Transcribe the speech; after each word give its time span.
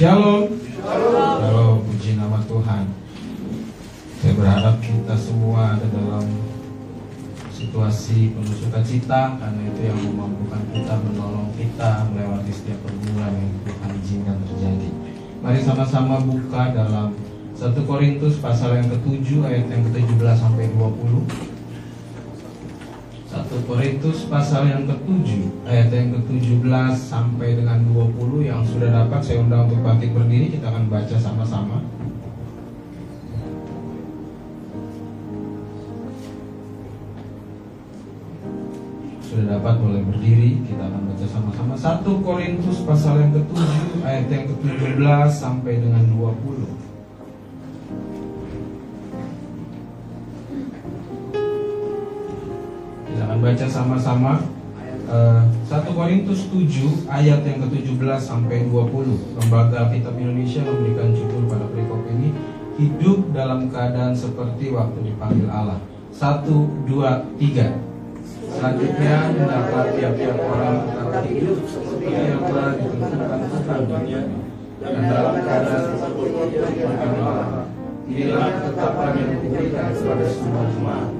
Shalom. 0.00 0.48
Shalom. 0.80 1.84
puji 1.84 2.16
nama 2.16 2.40
Tuhan. 2.48 2.88
Saya 4.16 4.32
berharap 4.32 4.80
kita 4.80 5.12
semua 5.12 5.76
ada 5.76 5.84
dalam 5.92 6.24
situasi 7.52 8.32
penuh 8.32 8.56
sukacita 8.56 9.36
karena 9.36 9.60
itu 9.60 9.92
yang 9.92 10.00
memampukan 10.00 10.64
kita 10.72 10.96
menolong 11.04 11.52
kita 11.52 12.08
melewati 12.16 12.48
setiap 12.48 12.80
pergumulan 12.80 13.44
yang 13.44 13.52
Tuhan 13.60 13.90
izinkan 14.00 14.36
terjadi. 14.48 14.88
Mari 15.44 15.60
sama-sama 15.60 16.16
buka 16.24 16.72
dalam 16.72 17.12
1 17.52 17.60
Korintus 17.84 18.40
pasal 18.40 18.80
yang 18.80 18.88
ke-7 18.88 19.28
ayat 19.52 19.68
yang 19.68 19.84
ke-17 19.84 20.32
sampai 20.32 20.72
20. 20.80 21.49
1 23.50 23.66
Korintus 23.66 24.30
pasal 24.30 24.70
yang 24.70 24.86
ke-7 24.86 25.66
ayat 25.66 25.90
yang 25.90 26.14
ke-17 26.14 26.94
sampai 26.94 27.58
dengan 27.58 27.82
20 27.82 28.46
yang 28.46 28.62
sudah 28.62 28.94
dapat 28.94 29.18
saya 29.26 29.42
undang 29.42 29.66
untuk 29.66 29.82
bangkit 29.82 30.14
berdiri 30.14 30.54
kita 30.54 30.70
akan 30.70 30.86
baca 30.86 31.16
sama-sama. 31.18 31.82
Sudah 39.18 39.58
dapat 39.58 39.78
boleh 39.78 40.02
berdiri 40.02 40.58
Kita 40.66 40.90
akan 40.90 41.06
baca 41.06 41.26
sama-sama 41.30 41.74
1 41.78 42.02
Korintus 42.02 42.82
pasal 42.82 43.22
yang 43.22 43.30
ke-7 43.30 44.02
Ayat 44.02 44.26
yang 44.26 44.44
ke-17 44.50 45.30
sampai 45.30 45.78
dengan 45.78 46.02
20 46.18 46.89
Kita 53.30 53.38
akan 53.38 53.46
baca 53.46 53.66
sama-sama 53.70 54.32
uh, 55.06 55.46
1 55.70 55.86
Korintus 55.94 56.50
7 56.50 57.06
ayat 57.06 57.46
yang 57.46 57.62
ke-17 57.62 58.18
sampai 58.18 58.66
20 58.66 59.38
Lembaga 59.38 59.86
Kitab 59.86 60.18
Indonesia 60.18 60.66
memberikan 60.66 61.14
judul 61.14 61.46
pada 61.46 61.62
perikop 61.70 62.02
ini 62.10 62.34
Hidup 62.74 63.30
dalam 63.30 63.70
keadaan 63.70 64.18
seperti 64.18 64.74
waktu 64.74 65.14
dipanggil 65.14 65.46
Allah 65.46 65.78
1, 66.10 66.42
2, 66.42 66.90
3 66.90 68.50
Selanjutnya 68.50 69.14
hendaklah 69.30 69.86
tiap-tiap 69.94 70.36
orang 70.50 70.76
tetap 70.90 71.24
hidup 71.30 71.58
seperti 71.70 72.06
yang 72.10 72.42
telah 72.50 72.74
ditentukan 72.82 73.80
baginya 73.86 74.20
dan 74.82 75.02
dalam 75.06 75.34
keadaan 75.38 75.82
seperti 75.94 76.50
yang 76.82 76.98
Allah. 76.98 77.62
Inilah 78.10 78.46
ketetapan 78.58 79.10
yang 79.22 79.30
diberikan 79.38 79.94
kepada 79.94 80.26
semua 80.26 80.66
jemaat. 80.74 81.19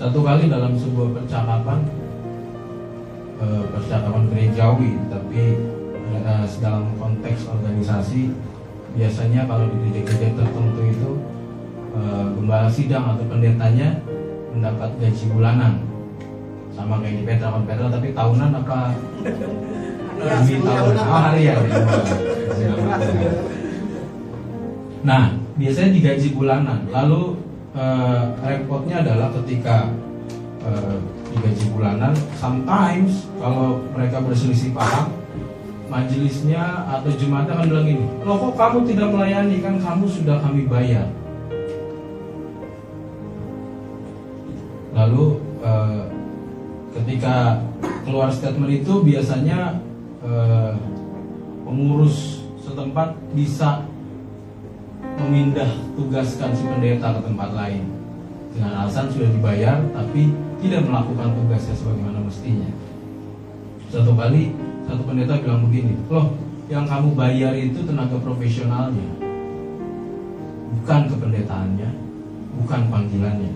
Satu 0.00 0.24
kali 0.24 0.48
dalam 0.48 0.72
sebuah 0.80 1.12
percakapan 1.12 1.84
eh, 3.36 3.64
percakapan 3.68 4.32
gerejawi, 4.32 4.96
tapi 5.12 5.60
eh, 6.16 6.44
dalam 6.64 6.88
konteks 6.96 7.44
organisasi 7.52 8.32
biasanya 8.96 9.44
kalau 9.44 9.68
di 9.68 9.76
gereja-gereja 9.92 10.40
tertentu 10.40 10.82
itu 10.88 11.10
eh, 11.92 12.24
gembala 12.32 12.72
sidang 12.72 13.12
atau 13.12 13.28
pendetanya 13.28 14.00
mendapat 14.56 14.88
gaji 15.04 15.24
bulanan. 15.36 15.84
Sama 16.72 17.04
kayak 17.04 17.20
di 17.20 17.24
Petra 17.28 17.60
Petra 17.60 17.92
tapi 17.92 18.16
tahunan 18.16 18.50
apa? 18.56 18.96
Demi 20.20 20.56
tahun 20.64 20.96
oh 20.96 21.20
harian 21.28 21.60
ya 21.64 22.72
nah 25.00 25.32
biasanya 25.56 25.96
digaji 25.96 26.28
bulanan. 26.32 26.88
Lalu 26.88 27.39
eh, 27.76 28.22
repotnya 28.42 29.02
adalah 29.02 29.28
ketika 29.42 29.90
eh, 30.66 30.96
digaji 31.30 31.66
bulanan 31.70 32.12
sometimes 32.38 33.30
kalau 33.38 33.78
mereka 33.94 34.18
berselisih 34.18 34.74
paham 34.74 35.20
majelisnya 35.90 36.86
atau 36.86 37.10
jemaatnya 37.18 37.58
akan 37.58 37.66
bilang 37.66 37.86
gini 37.90 38.06
loh 38.22 38.38
kok 38.38 38.54
kamu 38.54 38.78
tidak 38.86 39.08
melayani? 39.10 39.56
Kan 39.58 39.74
kamu 39.82 40.06
sudah 40.06 40.38
kami 40.38 40.70
bayar. 40.70 41.10
Lalu 44.94 45.42
eh, 45.66 46.02
ketika 46.94 47.58
keluar 48.06 48.30
statement 48.30 48.70
itu 48.70 49.02
biasanya 49.02 49.82
eh, 50.22 50.72
pengurus 51.66 52.46
setempat 52.62 53.18
bisa 53.34 53.82
memindah 55.20 55.70
tugaskan 55.94 56.56
si 56.56 56.64
pendeta 56.64 57.16
ke 57.16 57.20
tempat 57.28 57.50
lain 57.52 57.84
dengan 58.56 58.84
alasan 58.84 59.12
sudah 59.12 59.28
dibayar 59.30 59.76
tapi 59.92 60.32
tidak 60.60 60.82
melakukan 60.88 61.28
tugasnya 61.36 61.74
sebagaimana 61.76 62.18
mestinya. 62.24 62.70
Satu 63.90 64.12
kali 64.16 64.54
satu 64.90 65.02
pendeta 65.06 65.38
bilang 65.38 65.62
begini, 65.70 65.94
loh 66.10 66.34
yang 66.66 66.86
kamu 66.86 67.14
bayar 67.14 67.54
itu 67.54 67.82
tenaga 67.82 68.18
profesionalnya, 68.18 69.06
bukan 70.78 71.00
kependetaannya, 71.10 71.90
bukan 72.62 72.80
panggilannya. 72.90 73.52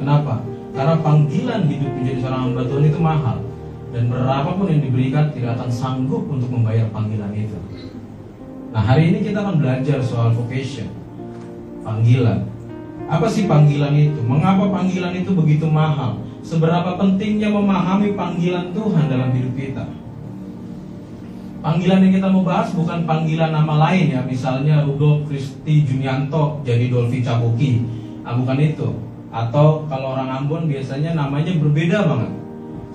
Kenapa? 0.00 0.40
Karena 0.74 0.94
panggilan 1.00 1.62
hidup 1.70 1.92
menjadi 2.00 2.18
seorang 2.24 2.42
hamba 2.50 2.62
Tuhan 2.66 2.84
itu 2.88 2.98
mahal 3.00 3.38
dan 3.94 4.02
berapapun 4.10 4.66
yang 4.74 4.82
diberikan 4.82 5.30
tidak 5.30 5.54
akan 5.54 5.70
sanggup 5.70 6.26
untuk 6.26 6.50
membayar 6.50 6.90
panggilan 6.90 7.30
itu. 7.30 7.58
Nah 8.74 8.82
hari 8.82 9.14
ini 9.14 9.22
kita 9.22 9.38
akan 9.38 9.62
belajar 9.62 10.02
soal 10.02 10.34
vocation, 10.34 10.90
panggilan. 11.86 12.42
Apa 13.06 13.30
sih 13.30 13.46
panggilan 13.46 13.94
itu? 13.94 14.18
Mengapa 14.26 14.66
panggilan 14.66 15.14
itu 15.14 15.30
begitu 15.30 15.70
mahal? 15.70 16.18
Seberapa 16.42 16.98
pentingnya 16.98 17.54
memahami 17.54 18.18
panggilan 18.18 18.74
Tuhan 18.74 19.06
dalam 19.06 19.30
hidup 19.30 19.54
kita? 19.54 19.86
Panggilan 21.62 22.02
yang 22.02 22.12
kita 22.18 22.28
mau 22.28 22.42
bahas 22.42 22.74
bukan 22.74 23.06
panggilan 23.06 23.54
nama 23.54 23.78
lain 23.88 24.10
ya, 24.10 24.20
misalnya 24.26 24.82
Rudolf 24.82 25.30
Kristi 25.30 25.86
Junianto 25.86 26.58
jadi 26.66 26.90
Dolfi 26.90 27.22
Cabuki. 27.22 27.86
Ah, 28.26 28.34
bukan 28.34 28.58
itu 28.58 28.90
atau 29.30 29.86
kalau 29.86 30.18
orang 30.18 30.30
Ambon 30.42 30.66
biasanya 30.66 31.14
namanya 31.14 31.54
berbeda 31.62 32.10
banget. 32.10 32.32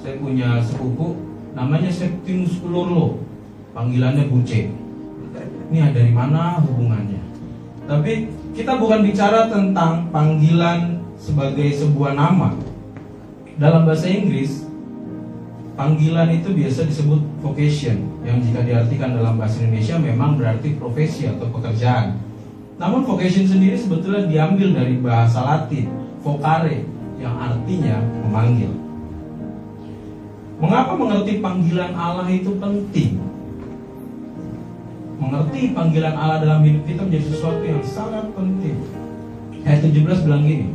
Saya 0.04 0.20
punya 0.20 0.60
sepupu 0.60 1.16
namanya 1.56 1.88
Septimus 1.88 2.60
Ulurlo, 2.68 3.24
panggilannya 3.72 4.28
Buce. 4.28 4.89
Ini 5.70 5.94
dari 5.94 6.10
mana 6.10 6.58
hubungannya? 6.66 7.22
Tapi 7.86 8.26
kita 8.58 8.82
bukan 8.82 9.06
bicara 9.06 9.54
tentang 9.54 10.10
panggilan 10.10 10.98
sebagai 11.14 11.70
sebuah 11.78 12.18
nama. 12.18 12.58
Dalam 13.62 13.86
bahasa 13.86 14.10
Inggris, 14.10 14.66
panggilan 15.78 16.34
itu 16.34 16.58
biasa 16.58 16.90
disebut 16.90 17.22
vocation, 17.46 18.02
yang 18.26 18.42
jika 18.42 18.66
diartikan 18.66 19.14
dalam 19.14 19.38
bahasa 19.38 19.62
Indonesia 19.62 20.02
memang 20.02 20.42
berarti 20.42 20.74
profesi 20.74 21.30
atau 21.30 21.46
pekerjaan. 21.54 22.18
Namun 22.82 23.06
vocation 23.06 23.46
sendiri 23.46 23.78
sebetulnya 23.78 24.26
diambil 24.26 24.74
dari 24.74 24.98
bahasa 24.98 25.46
Latin, 25.46 25.86
vocare 26.26 26.82
yang 27.22 27.38
artinya 27.38 28.02
memanggil. 28.26 28.74
Mengapa 30.58 30.98
mengerti 30.98 31.38
panggilan 31.46 31.94
Allah 31.94 32.26
itu 32.34 32.58
penting? 32.58 33.29
Mengerti 35.20 35.76
panggilan 35.76 36.16
Allah 36.16 36.40
dalam 36.40 36.64
hidup 36.64 36.88
kita 36.88 37.04
menjadi 37.04 37.26
sesuatu 37.28 37.64
yang 37.68 37.84
sangat 37.84 38.26
penting. 38.32 38.80
Ayat 39.68 39.84
17 39.84 40.26
bilang 40.26 40.44
gini. 40.48 40.68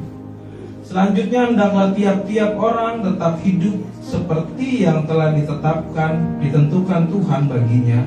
Selanjutnya 0.84 1.48
hendaklah 1.48 1.96
tiap-tiap 1.96 2.52
orang 2.60 3.00
tetap 3.00 3.40
hidup 3.40 3.76
seperti 4.04 4.84
yang 4.84 5.08
telah 5.08 5.32
ditetapkan, 5.32 6.44
ditentukan 6.44 7.08
Tuhan 7.08 7.42
baginya 7.48 8.00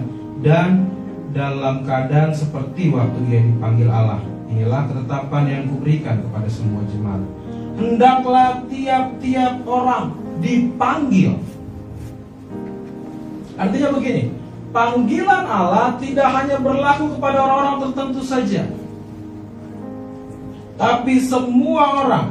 dan 0.45 0.85
dalam 1.33 1.81
keadaan 1.81 2.29
seperti 2.37 2.93
waktu 2.93 3.17
ia 3.33 3.41
dipanggil 3.41 3.89
Allah. 3.89 4.21
Inilah 4.47 4.85
ketetapan 4.93 5.43
yang 5.49 5.63
kuberikan 5.73 6.21
kepada 6.21 6.47
semua 6.47 6.85
jemaat. 6.93 7.25
Hendaklah 7.81 8.61
tiap-tiap 8.69 9.65
orang 9.65 10.13
dipanggil. 10.37 11.33
Artinya 13.57 13.89
begini, 13.89 14.36
panggilan 14.71 15.43
Allah 15.47 15.95
tidak 15.99 16.27
hanya 16.31 16.57
berlaku 16.59 17.15
kepada 17.15 17.37
orang-orang 17.43 17.77
tertentu 17.87 18.21
saja. 18.23 18.63
Tapi 20.77 21.17
semua 21.17 22.05
orang, 22.05 22.27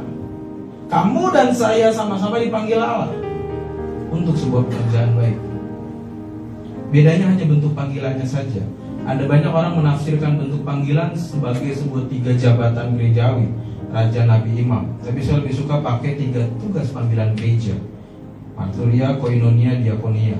kamu 0.87 1.23
dan 1.35 1.49
saya 1.51 1.91
sama-sama 1.91 2.39
dipanggil 2.39 2.79
Allah 2.79 3.11
untuk 4.07 4.39
sebuah 4.39 4.63
pekerjaan 4.71 5.11
baik. 5.19 5.37
Bedanya 6.87 7.35
hanya 7.35 7.45
bentuk 7.45 7.75
panggilannya 7.75 8.23
saja. 8.23 8.63
Ada 9.03 9.23
banyak 9.27 9.51
orang 9.51 9.75
menafsirkan 9.75 10.39
bentuk 10.39 10.63
panggilan 10.63 11.11
sebagai 11.15 11.75
sebuah 11.75 12.07
tiga 12.07 12.31
jabatan 12.39 12.95
gerejawi, 12.95 13.51
raja, 13.91 14.23
nabi, 14.23 14.63
imam. 14.63 14.95
Tapi 15.03 15.19
saya 15.19 15.43
lebih 15.43 15.55
suka 15.55 15.83
pakai 15.83 16.15
tiga 16.15 16.47
tugas 16.59 16.91
panggilan 16.95 17.35
gereja. 17.35 17.75
Marturia, 18.55 19.19
koinonia, 19.19 19.79
diakonia 19.83 20.39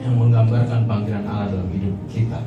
yang 0.00 0.14
menggambarkan 0.16 0.88
panggilan 0.88 1.24
Allah 1.28 1.52
dalam 1.52 1.68
hidup 1.72 1.94
kita. 2.08 2.40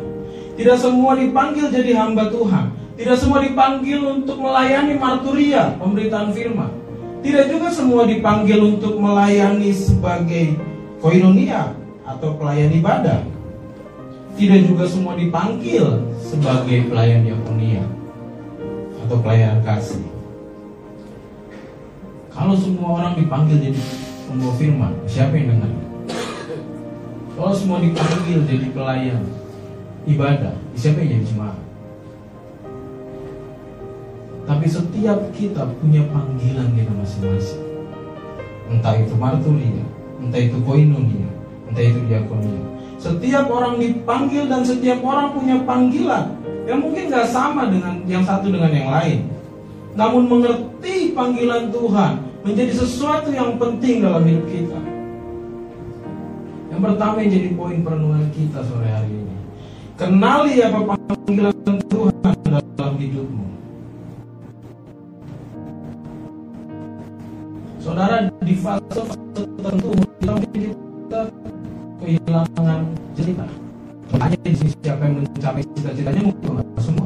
Tidak 0.54 0.78
semua 0.78 1.18
dipanggil 1.18 1.70
jadi 1.70 1.98
hamba 1.98 2.30
Tuhan. 2.30 2.74
Tidak 2.94 3.18
semua 3.18 3.42
dipanggil 3.42 3.98
untuk 4.06 4.38
melayani 4.38 4.98
marturia, 4.98 5.74
pemberitaan 5.82 6.30
firman. 6.34 6.70
Tidak 7.26 7.50
juga 7.50 7.74
semua 7.74 8.06
dipanggil 8.06 8.60
untuk 8.62 9.00
melayani 9.00 9.74
sebagai 9.74 10.60
koinonia 11.02 11.74
atau 12.06 12.38
pelayan 12.38 12.70
ibadah. 12.74 13.22
Tidak 14.34 14.66
juga 14.66 14.86
semua 14.90 15.14
dipanggil 15.18 16.10
sebagai 16.20 16.90
pelayan 16.90 17.26
diakonia 17.26 17.86
atau 19.06 19.18
pelayan 19.22 19.62
kasih. 19.62 20.04
Kalau 22.34 22.58
semua 22.58 22.98
orang 22.98 23.14
dipanggil 23.14 23.62
jadi 23.62 23.82
pembawa 24.26 24.54
firman, 24.58 24.94
siapa 25.06 25.38
yang 25.38 25.54
dengar? 25.54 25.83
Kalau 27.44 27.60
semua 27.60 27.84
dipanggil 27.84 28.40
jadi 28.48 28.72
pelayan 28.72 29.20
ibadah, 30.08 30.56
siapa 30.80 31.04
yang 31.04 31.20
jadi 31.20 31.26
jemaat? 31.28 31.60
Tapi 34.48 34.64
setiap 34.64 35.20
kita 35.36 35.68
punya 35.84 36.08
panggilan 36.08 36.72
kita 36.72 36.92
masing-masing. 36.96 37.68
Entah 38.72 38.96
itu 38.96 39.12
marturia, 39.20 39.84
entah 40.24 40.40
itu 40.40 40.56
koinonia, 40.64 41.28
entah 41.68 41.84
itu 41.84 42.00
diakonia. 42.08 42.64
Setiap 42.96 43.52
orang 43.52 43.76
dipanggil 43.76 44.48
dan 44.48 44.64
setiap 44.64 45.04
orang 45.04 45.36
punya 45.36 45.60
panggilan 45.68 46.40
yang 46.64 46.80
mungkin 46.80 47.12
gak 47.12 47.28
sama 47.28 47.68
dengan 47.68 48.08
yang 48.08 48.24
satu 48.24 48.56
dengan 48.56 48.72
yang 48.72 48.88
lain. 48.88 49.28
Namun 50.00 50.32
mengerti 50.32 51.12
panggilan 51.12 51.76
Tuhan 51.76 52.24
menjadi 52.48 52.72
sesuatu 52.72 53.36
yang 53.36 53.60
penting 53.60 54.00
dalam 54.00 54.24
hidup 54.24 54.48
kita. 54.48 54.93
Yang 56.74 56.82
pertama 56.90 57.22
yang 57.22 57.32
jadi 57.38 57.50
poin 57.54 57.78
perenungan 57.86 58.26
kita 58.34 58.60
sore 58.66 58.90
hari 58.90 59.14
ini. 59.14 59.36
Kenali 59.94 60.58
apa 60.58 60.98
panggilan 60.98 61.54
Tuhan 61.86 62.38
dalam 62.50 62.96
hidupmu. 62.98 63.46
Saudara 67.78 68.26
di 68.42 68.58
fase-fase 68.58 69.22
tertentu 69.38 69.94
kita 70.50 71.30
kehilangan 72.02 72.82
cerita. 73.14 73.46
Tanya 74.18 74.38
di 74.42 74.58
sini 74.58 74.74
siapa 74.82 75.06
yang 75.06 75.22
mencapai 75.22 75.62
cita-citanya 75.78 76.22
mungkin 76.26 76.58
semua. 76.82 77.06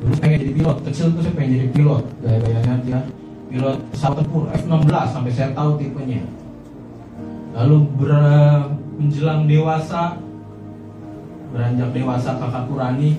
Dulu 0.00 0.14
pengen 0.16 0.48
jadi 0.48 0.52
pilot, 0.56 0.76
kecil 0.88 1.12
tuh 1.12 1.20
saya 1.20 1.34
pengen 1.36 1.50
jadi 1.60 1.68
pilot. 1.76 2.04
Gaya-gayanya 2.24 2.74
dia 2.88 3.00
pilot 3.52 3.76
pesawat 3.92 4.24
tempur 4.24 4.48
F-16 4.48 5.04
sampai 5.12 5.32
saya 5.36 5.52
tahu 5.52 5.76
tipenya. 5.76 6.24
Lalu 7.52 7.76
ber 8.00 8.12
menjelang 8.96 9.46
dewasa 9.50 10.18
beranjak 11.50 11.90
dewasa 11.94 12.30
kakak 12.38 12.64
Kurani 12.66 13.10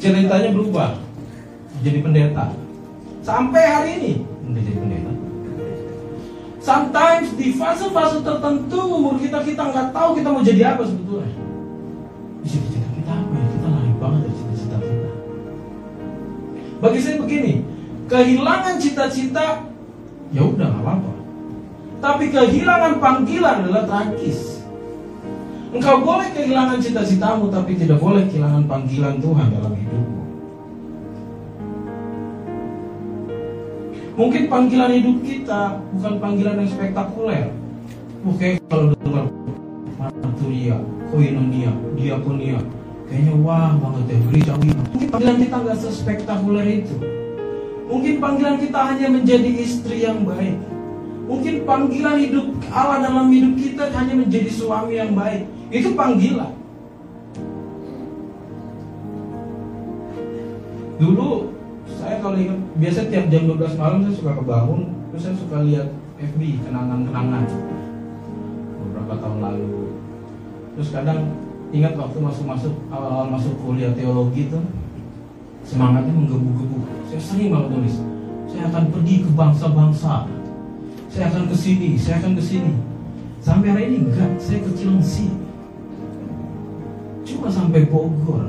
ceritanya 0.00 0.50
berubah 0.52 0.90
jadi 1.80 1.98
pendeta 2.04 2.52
sampai 3.24 3.62
hari 3.64 3.90
ini 4.00 4.12
udah 4.48 4.62
jadi 4.62 4.78
pendeta 4.80 5.12
Sometimes 6.62 7.34
di 7.34 7.58
fase-fase 7.58 8.22
tertentu 8.22 8.78
umur 8.86 9.18
kita 9.18 9.42
kita 9.42 9.66
nggak 9.66 9.90
tahu 9.90 10.14
kita 10.14 10.28
mau 10.30 10.46
jadi 10.46 10.62
apa 10.70 10.86
sebetulnya. 10.86 11.34
Cita-cita 12.46 12.88
kita 12.94 13.12
apa 13.18 13.34
ya? 13.34 13.46
Kita 13.50 13.66
lari 13.66 13.92
banget 13.98 14.20
dari 14.22 14.34
cita-cita 14.38 14.76
kita. 14.78 15.10
Bagi 16.78 16.98
saya 17.02 17.16
begini, 17.18 17.52
kehilangan 18.06 18.74
cita-cita 18.78 19.46
ya 20.30 20.42
udah 20.46 20.66
nggak 20.70 20.82
apa-apa. 20.86 21.11
Tapi 22.02 22.34
kehilangan 22.34 22.98
panggilan 22.98 23.62
adalah 23.62 23.86
tragis. 23.86 24.58
Engkau 25.70 26.02
boleh 26.02 26.34
kehilangan 26.34 26.82
cita-citamu 26.82 27.46
tapi 27.46 27.78
tidak 27.78 28.02
boleh 28.02 28.26
kehilangan 28.26 28.66
panggilan 28.66 29.22
Tuhan 29.22 29.46
dalam 29.54 29.72
hidupmu. 29.72 30.22
Mungkin 34.18 34.42
panggilan 34.50 34.92
hidup 34.98 35.16
kita 35.24 35.78
bukan 35.94 36.14
panggilan 36.18 36.60
yang 36.60 36.70
spektakuler. 36.74 37.46
Oke, 38.26 38.58
kalau 38.66 38.92
dengar 39.00 39.24
marturia, 39.96 40.76
koinonia, 41.08 41.72
diakonia, 41.96 42.58
kayaknya 43.06 43.34
wah 43.40 43.72
banget 43.78 44.04
ya 44.10 44.18
gereja 44.26 44.52
Mungkin 44.58 45.08
panggilan 45.08 45.38
kita 45.38 45.56
nggak 45.56 45.78
sespektakuler 45.78 46.66
itu. 46.66 46.96
Mungkin 47.86 48.14
panggilan 48.18 48.56
kita 48.58 48.78
hanya 48.90 49.06
menjadi 49.06 49.50
istri 49.54 50.02
yang 50.02 50.26
baik. 50.26 50.71
Mungkin 51.32 51.64
panggilan 51.64 52.20
hidup 52.20 52.60
Allah 52.68 53.08
dalam 53.08 53.32
hidup 53.32 53.56
kita 53.56 53.88
hanya 53.88 54.20
menjadi 54.20 54.52
suami 54.52 55.00
yang 55.00 55.16
baik. 55.16 55.48
Itu 55.72 55.96
panggilan. 55.96 56.52
Dulu 61.00 61.56
saya 61.88 62.20
kalau 62.20 62.36
ingat 62.36 62.60
biasa 62.76 63.08
tiap 63.08 63.32
jam 63.32 63.48
12 63.48 63.80
malam 63.80 64.04
saya 64.04 64.12
suka 64.12 64.32
kebangun 64.44 64.92
terus 65.08 65.22
saya 65.24 65.36
suka 65.40 65.56
lihat 65.64 65.88
FB 66.20 66.40
kenangan-kenangan. 66.68 67.48
Beberapa 68.76 69.14
tahun 69.16 69.38
lalu. 69.40 69.88
Terus 70.76 70.88
kadang 70.92 71.32
ingat 71.72 71.96
waktu 71.96 72.18
masuk-masuk 72.20 72.76
awal-awal 72.92 73.32
masuk 73.32 73.56
kuliah 73.64 73.96
teologi 73.96 74.52
itu 74.52 74.60
semangatnya 75.64 76.12
menggebu-gebu. 76.12 77.08
Saya 77.08 77.20
sering 77.24 77.48
banget 77.48 77.72
tulis 77.72 77.96
saya 78.52 78.68
akan 78.68 78.84
pergi 78.92 79.24
ke 79.24 79.30
bangsa-bangsa 79.32 80.28
saya 81.12 81.28
akan 81.28 81.44
ke 81.52 81.56
sini 81.56 81.90
saya 82.00 82.24
akan 82.24 82.32
ke 82.40 82.42
sini 82.42 82.72
sampai 83.44 83.68
hari 83.68 83.82
ini 83.92 84.08
enggak 84.08 84.32
saya 84.40 84.64
ke 84.64 84.70
Cilengsi 84.72 85.28
cuma 87.28 87.52
sampai 87.52 87.84
Bogor 87.84 88.48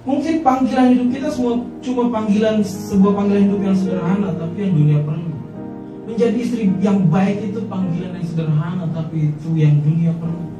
Mungkin 0.00 0.42
panggilan 0.42 0.96
hidup 0.96 1.08
kita 1.12 1.28
semua 1.30 1.62
cuma 1.84 2.10
panggilan 2.10 2.64
sebuah 2.66 3.14
panggilan 3.14 3.42
hidup 3.46 3.60
yang 3.62 3.76
sederhana 3.78 4.34
tapi 4.34 4.56
yang 4.58 4.74
dunia 4.74 4.98
perlu. 5.06 5.30
Menjadi 6.08 6.36
istri 6.40 6.66
yang 6.82 7.06
baik 7.06 7.52
itu 7.52 7.62
panggilan 7.70 8.18
yang 8.18 8.26
sederhana 8.26 8.90
tapi 8.90 9.30
itu 9.30 9.48
yang 9.54 9.78
dunia 9.86 10.10
perlu. 10.18 10.50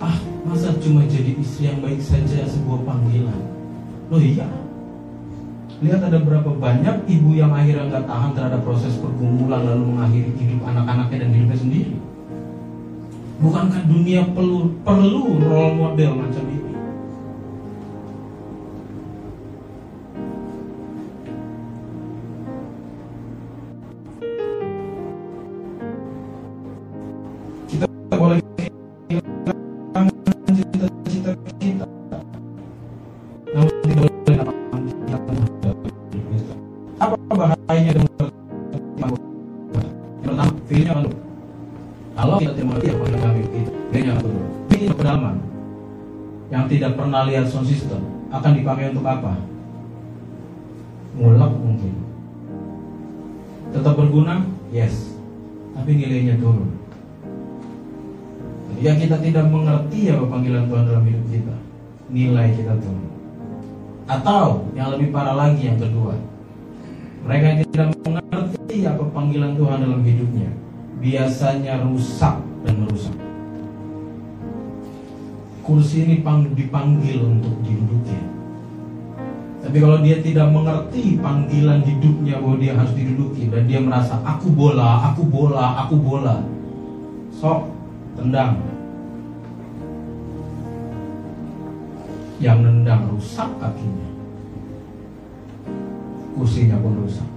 Ah, 0.00 0.16
masa 0.48 0.72
cuma 0.80 1.04
jadi 1.04 1.36
istri 1.36 1.68
yang 1.68 1.84
baik 1.84 2.00
saja 2.00 2.48
sebuah 2.48 2.80
panggilan? 2.80 3.40
Loh 4.08 4.22
iya. 4.24 4.63
Lihat 5.82 6.00
ada 6.06 6.18
berapa 6.22 6.50
banyak 6.54 7.10
ibu 7.10 7.34
yang 7.34 7.50
akhirnya 7.50 7.90
nggak 7.90 8.06
tahan 8.06 8.30
terhadap 8.38 8.60
proses 8.62 8.94
pergumulan 9.02 9.66
lalu 9.66 9.90
mengakhiri 9.90 10.30
hidup 10.38 10.62
anak-anaknya 10.70 11.26
dan 11.26 11.30
hidupnya 11.34 11.58
sendiri. 11.58 11.94
Bukankah 13.42 13.82
dunia 13.90 14.22
perlu 14.30 14.70
perlu 14.86 15.42
role 15.42 15.74
model 15.74 16.12
macam 16.14 16.44
ini? 16.46 16.53
Lihat 47.30 47.46
sound 47.46 47.70
system 47.70 48.02
akan 48.34 48.52
dipakai 48.58 48.90
untuk 48.90 49.06
apa? 49.06 49.38
Ngulek 51.14 51.52
mungkin. 51.62 51.94
Tetap 53.70 53.94
berguna? 53.94 54.42
Yes. 54.74 55.14
Tapi 55.78 55.94
nilainya 55.94 56.34
turun. 56.42 56.74
Ya 58.82 58.98
kita 58.98 59.22
tidak 59.22 59.46
mengerti 59.46 60.10
apa 60.10 60.26
panggilan 60.26 60.66
Tuhan 60.66 60.84
dalam 60.90 61.04
hidup 61.06 61.24
kita. 61.30 61.56
Nilai 62.10 62.50
kita 62.58 62.74
turun. 62.82 63.06
Atau 64.10 64.66
yang 64.74 64.90
lebih 64.98 65.14
parah 65.14 65.38
lagi 65.38 65.70
yang 65.70 65.78
kedua. 65.78 66.18
Mereka 67.24 67.44
yang 67.46 67.60
tidak 67.70 67.88
mengerti 68.02 68.78
apa 68.82 69.04
panggilan 69.14 69.54
Tuhan 69.54 69.78
dalam 69.78 70.02
hidupnya. 70.02 70.50
Biasanya 70.98 71.86
rusak 71.86 72.42
dan 72.66 72.74
merusak 72.82 73.23
kursi 75.64 76.04
ini 76.04 76.20
dipanggil 76.54 77.18
untuk 77.24 77.56
diduduki. 77.64 78.20
Tapi 79.64 79.76
kalau 79.80 79.98
dia 80.04 80.20
tidak 80.20 80.52
mengerti 80.52 81.16
panggilan 81.18 81.80
hidupnya 81.88 82.36
bahwa 82.36 82.56
dia 82.60 82.76
harus 82.76 82.92
diduduki 82.92 83.48
dan 83.48 83.64
dia 83.64 83.80
merasa 83.80 84.20
aku 84.20 84.52
bola, 84.52 85.08
aku 85.08 85.24
bola, 85.24 85.82
aku 85.84 85.96
bola. 85.96 86.36
sok 87.34 87.66
tendang 88.14 88.54
yang 92.38 92.62
nendang 92.62 93.08
rusak 93.10 93.46
kakinya 93.58 94.10
kursinya 96.34 96.76
pun 96.78 96.94
rusak 97.02 97.28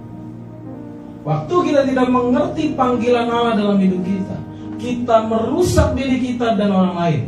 waktu 1.22 1.54
kita 1.70 1.80
tidak 1.86 2.08
mengerti 2.10 2.74
panggilan 2.74 3.26
Allah 3.30 3.54
dalam 3.58 3.78
hidup 3.78 4.02
kita 4.02 4.36
kita 4.78 5.16
merusak 5.26 5.94
diri 5.98 6.18
kita 6.22 6.54
dan 6.54 6.70
orang 6.70 6.94
lain 6.98 7.22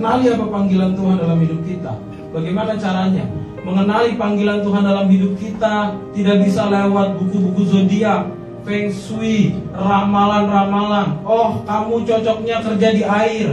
kenali 0.00 0.32
apa 0.32 0.46
panggilan 0.48 0.96
Tuhan 0.96 1.16
dalam 1.20 1.38
hidup 1.44 1.60
kita 1.68 1.92
bagaimana 2.32 2.72
caranya 2.80 3.28
mengenali 3.60 4.16
panggilan 4.16 4.64
Tuhan 4.64 4.80
dalam 4.80 5.06
hidup 5.12 5.36
kita 5.36 5.92
tidak 6.16 6.36
bisa 6.40 6.72
lewat 6.72 7.20
buku-buku 7.20 7.68
zodiak 7.68 8.40
feng 8.64 8.92
shui, 8.92 9.56
ramalan-ramalan. 9.72 11.20
Oh, 11.24 11.64
kamu 11.64 12.04
cocoknya 12.04 12.60
kerja 12.60 12.88
di 12.92 13.02
air. 13.04 13.48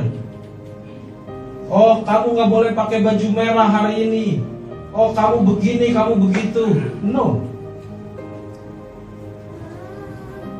Oh, 1.68 2.04
kamu 2.04 2.28
nggak 2.36 2.52
boleh 2.52 2.72
pakai 2.76 3.04
baju 3.04 3.28
merah 3.36 3.68
hari 3.68 4.08
ini. 4.08 4.28
Oh, 4.96 5.12
kamu 5.12 5.44
begini, 5.44 5.92
kamu 5.92 6.14
begitu. 6.28 6.66
No. 7.04 7.44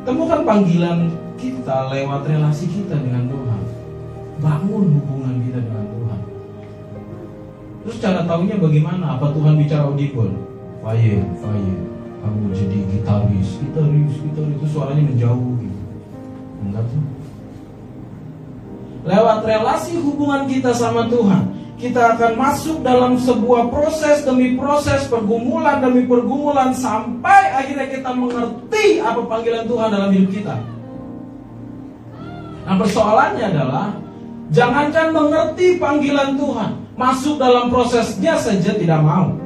Temukan 0.04 0.40
panggilan 0.44 1.12
kita 1.36 1.92
lewat 1.92 2.24
relasi 2.28 2.66
kita 2.68 2.96
dengan 2.96 3.28
Tuhan. 3.28 3.47
Bangun 4.38 4.84
hubungan 4.98 5.34
kita 5.42 5.58
dengan 5.62 5.86
Tuhan. 5.90 6.20
Terus 7.82 7.96
cara 7.98 8.20
tahunya 8.26 8.56
bagaimana? 8.62 9.18
Apa 9.18 9.34
Tuhan 9.34 9.58
bicara 9.58 9.90
audible? 9.90 10.34
Fire, 10.82 11.24
fire. 11.42 11.80
Kamu 12.18 12.50
jadi 12.50 12.78
gitaris, 12.92 13.48
gitaris, 13.62 14.14
gitaris 14.18 14.54
itu 14.58 14.66
suaranya 14.70 15.02
menjauh 15.06 15.54
gitu. 15.62 15.80
Enggak 16.66 16.84
tuh 16.90 17.18
lewat 19.08 19.38
relasi 19.46 19.96
hubungan 19.96 20.44
kita 20.44 20.76
sama 20.76 21.08
Tuhan, 21.08 21.48
kita 21.80 22.18
akan 22.18 22.32
masuk 22.36 22.84
dalam 22.84 23.16
sebuah 23.16 23.72
proses 23.72 24.20
demi 24.26 24.58
proses, 24.58 25.08
pergumulan 25.08 25.80
demi 25.80 26.04
pergumulan 26.04 26.76
sampai 26.76 27.56
akhirnya 27.56 27.88
kita 27.88 28.10
mengerti 28.12 29.00
apa 29.00 29.24
panggilan 29.24 29.64
Tuhan 29.64 29.88
dalam 29.88 30.10
hidup 30.12 30.30
kita. 30.34 30.56
Nah, 32.68 32.76
persoalannya 32.76 33.44
adalah 33.48 33.86
jangankan 34.48 35.12
mengerti 35.12 35.76
panggilan 35.76 36.36
Tuhan, 36.36 36.70
masuk 36.96 37.36
dalam 37.36 37.68
prosesnya 37.68 38.36
saja 38.40 38.72
tidak 38.76 39.00
mau. 39.04 39.36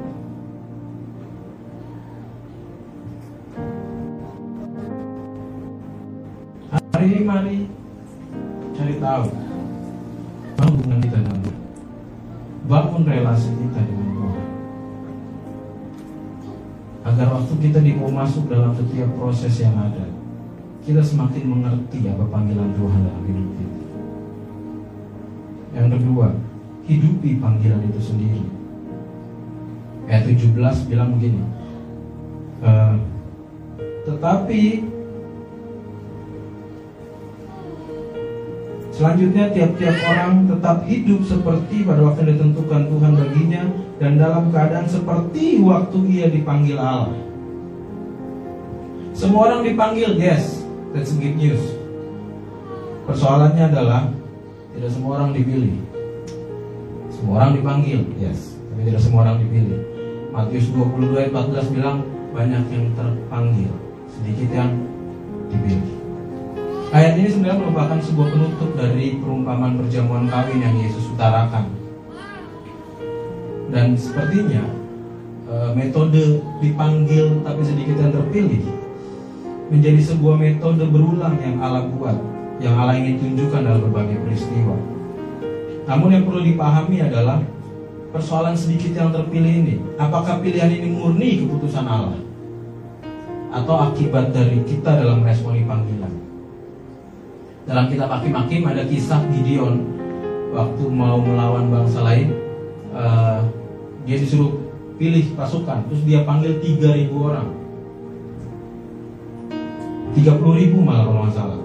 Hari 6.93 7.07
ini 7.19 7.23
mari 7.27 7.57
cari 8.79 8.95
tahu 9.03 9.27
hubungan 10.63 10.99
kita 11.03 11.19
dengan 11.19 11.39
Tuhan. 11.43 11.61
Bangun 12.71 13.03
relasi 13.03 13.51
kita 13.59 13.81
dengan 13.83 14.09
Tuhan. 14.15 14.47
Agar 17.03 17.27
waktu 17.35 17.55
kita 17.59 17.79
dibawa 17.83 18.23
masuk 18.23 18.47
dalam 18.47 18.71
setiap 18.79 19.11
proses 19.19 19.55
yang 19.59 19.75
ada, 19.75 20.07
kita 20.87 21.03
semakin 21.03 21.45
mengerti 21.51 22.07
apa 22.07 22.23
panggilan 22.31 22.71
Tuhan 22.79 23.01
dalam 23.03 23.23
hidup 23.27 23.49
kita. 23.59 23.72
Yang 25.73 25.89
kedua, 25.99 26.27
hidupi 26.85 27.41
panggilan 27.41 27.81
itu 27.89 28.01
sendiri. 28.01 28.45
Ayat 30.07 30.29
17 30.29 30.89
bilang 30.93 31.17
begini. 31.17 31.43
Uh, 32.63 32.95
tetapi 34.07 34.93
Selanjutnya 38.93 39.49
tiap-tiap 39.51 39.97
orang 40.05 40.47
tetap 40.47 40.85
hidup 40.85 41.25
seperti 41.25 41.83
pada 41.83 42.07
waktu 42.07 42.37
ditentukan 42.37 42.87
Tuhan 42.87 43.13
baginya 43.19 43.63
dan 43.97 44.21
dalam 44.21 44.53
keadaan 44.53 44.85
seperti 44.85 45.59
waktu 45.65 45.99
ia 46.13 46.29
dipanggil 46.29 46.77
Allah. 46.77 47.17
Semua 49.17 49.49
orang 49.49 49.65
dipanggil, 49.65 50.13
yes, 50.21 50.63
that's 50.93 51.17
good 51.17 51.35
news. 51.35 51.59
Persoalannya 53.09 53.75
adalah 53.75 54.13
tidak 54.73 54.91
semua 54.91 55.11
orang 55.21 55.31
dipilih. 55.37 55.77
Semua 57.13 57.33
orang 57.39 57.53
dipanggil, 57.55 58.01
yes, 58.19 58.59
tapi 58.73 58.89
tidak 58.89 59.03
semua 59.05 59.21
orang 59.29 59.39
dipilih. 59.45 59.79
Matius 60.33 60.67
22 60.73 61.13
ayat 61.13 61.31
14 61.31 61.77
bilang 61.77 61.99
banyak 62.33 62.65
yang 62.73 62.87
terpanggil, 62.97 63.73
sedikit 64.09 64.49
yang 64.51 64.71
dipilih. 65.53 65.93
Ayat 66.93 67.17
ini 67.17 67.29
sebenarnya 67.29 67.61
merupakan 67.61 67.99
sebuah 68.05 68.29
penutup 68.37 68.71
dari 68.77 69.17
perumpamaan 69.17 69.81
perjamuan 69.81 70.29
kawin 70.29 70.61
yang 70.61 70.77
Yesus 70.77 71.09
utarakan. 71.13 71.73
Dan 73.73 73.97
sepertinya 73.97 74.61
e, 75.49 75.55
metode 75.73 76.45
dipanggil 76.61 77.41
tapi 77.41 77.65
sedikit 77.65 77.97
yang 77.97 78.13
terpilih 78.13 78.65
menjadi 79.73 80.01
sebuah 80.05 80.37
metode 80.37 80.85
berulang 80.93 81.41
yang 81.41 81.57
Allah 81.65 81.89
buat, 81.89 82.17
yang 82.63 82.79
Allah 82.79 82.95
ingin 82.95 83.19
tunjukkan 83.19 83.61
dalam 83.67 83.81
berbagai 83.91 84.23
peristiwa. 84.23 84.79
Namun 85.91 86.09
yang 86.15 86.25
perlu 86.25 86.41
dipahami 86.47 87.03
adalah 87.03 87.43
persoalan 88.15 88.55
sedikit 88.55 88.95
yang 88.95 89.11
terpilih 89.11 89.67
ini, 89.67 89.75
apakah 89.99 90.39
pilihan 90.39 90.71
ini 90.71 90.95
murni 90.95 91.43
keputusan 91.43 91.83
Allah 91.83 92.23
atau 93.53 93.91
akibat 93.91 94.31
dari 94.31 94.63
kita 94.63 94.95
dalam 94.95 95.27
meresponi 95.27 95.67
panggilan? 95.67 96.15
Dalam 97.67 97.91
kitab 97.91 98.11
Hakim-Hakim 98.11 98.63
ada 98.63 98.83
kisah 98.87 99.23
Gideon 99.35 99.83
waktu 100.55 100.85
mau 100.87 101.19
melawan 101.19 101.67
bangsa 101.67 102.07
lain, 102.07 102.31
uh, 102.95 103.43
dia 104.07 104.23
disuruh 104.23 104.55
pilih 105.03 105.35
pasukan, 105.35 105.83
terus 105.91 106.03
dia 106.07 106.23
panggil 106.23 106.63
3000 106.63 107.11
orang. 107.11 107.49
30 110.13 110.61
ribu 110.61 110.79
malah 110.85 111.09
kalau 111.09 111.33
salah. 111.33 111.62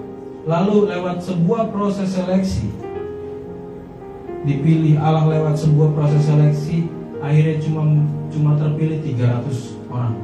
Lalu 0.48 0.88
lewat 0.88 1.20
sebuah 1.20 1.68
proses 1.68 2.16
seleksi, 2.16 2.72
dipilih 4.48 4.96
Allah 4.96 5.28
lewat 5.28 5.60
sebuah 5.60 5.92
proses 5.92 6.24
seleksi, 6.24 6.88
akhirnya 7.20 7.60
cuma 7.60 7.84
cuma 8.32 8.56
terpilih 8.56 9.04
300 9.04 9.92
orang. 9.92 10.16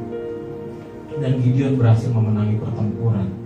Dan 1.21 1.45
Gideon 1.45 1.77
berhasil 1.77 2.09
memenangi 2.09 2.57
pertempuran 2.57 3.45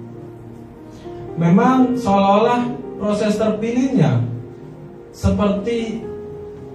memang 1.38 1.94
seolah-olah 1.94 2.74
proses 2.98 3.38
terpilihnya 3.38 4.26
seperti 5.14 6.02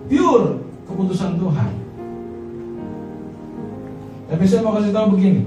pure 0.07 0.63
keputusan 0.87 1.35
Tuhan. 1.35 1.71
Tapi 4.31 4.43
saya 4.47 4.63
mau 4.63 4.73
kasih 4.79 4.95
tahu 4.95 5.19
begini. 5.19 5.43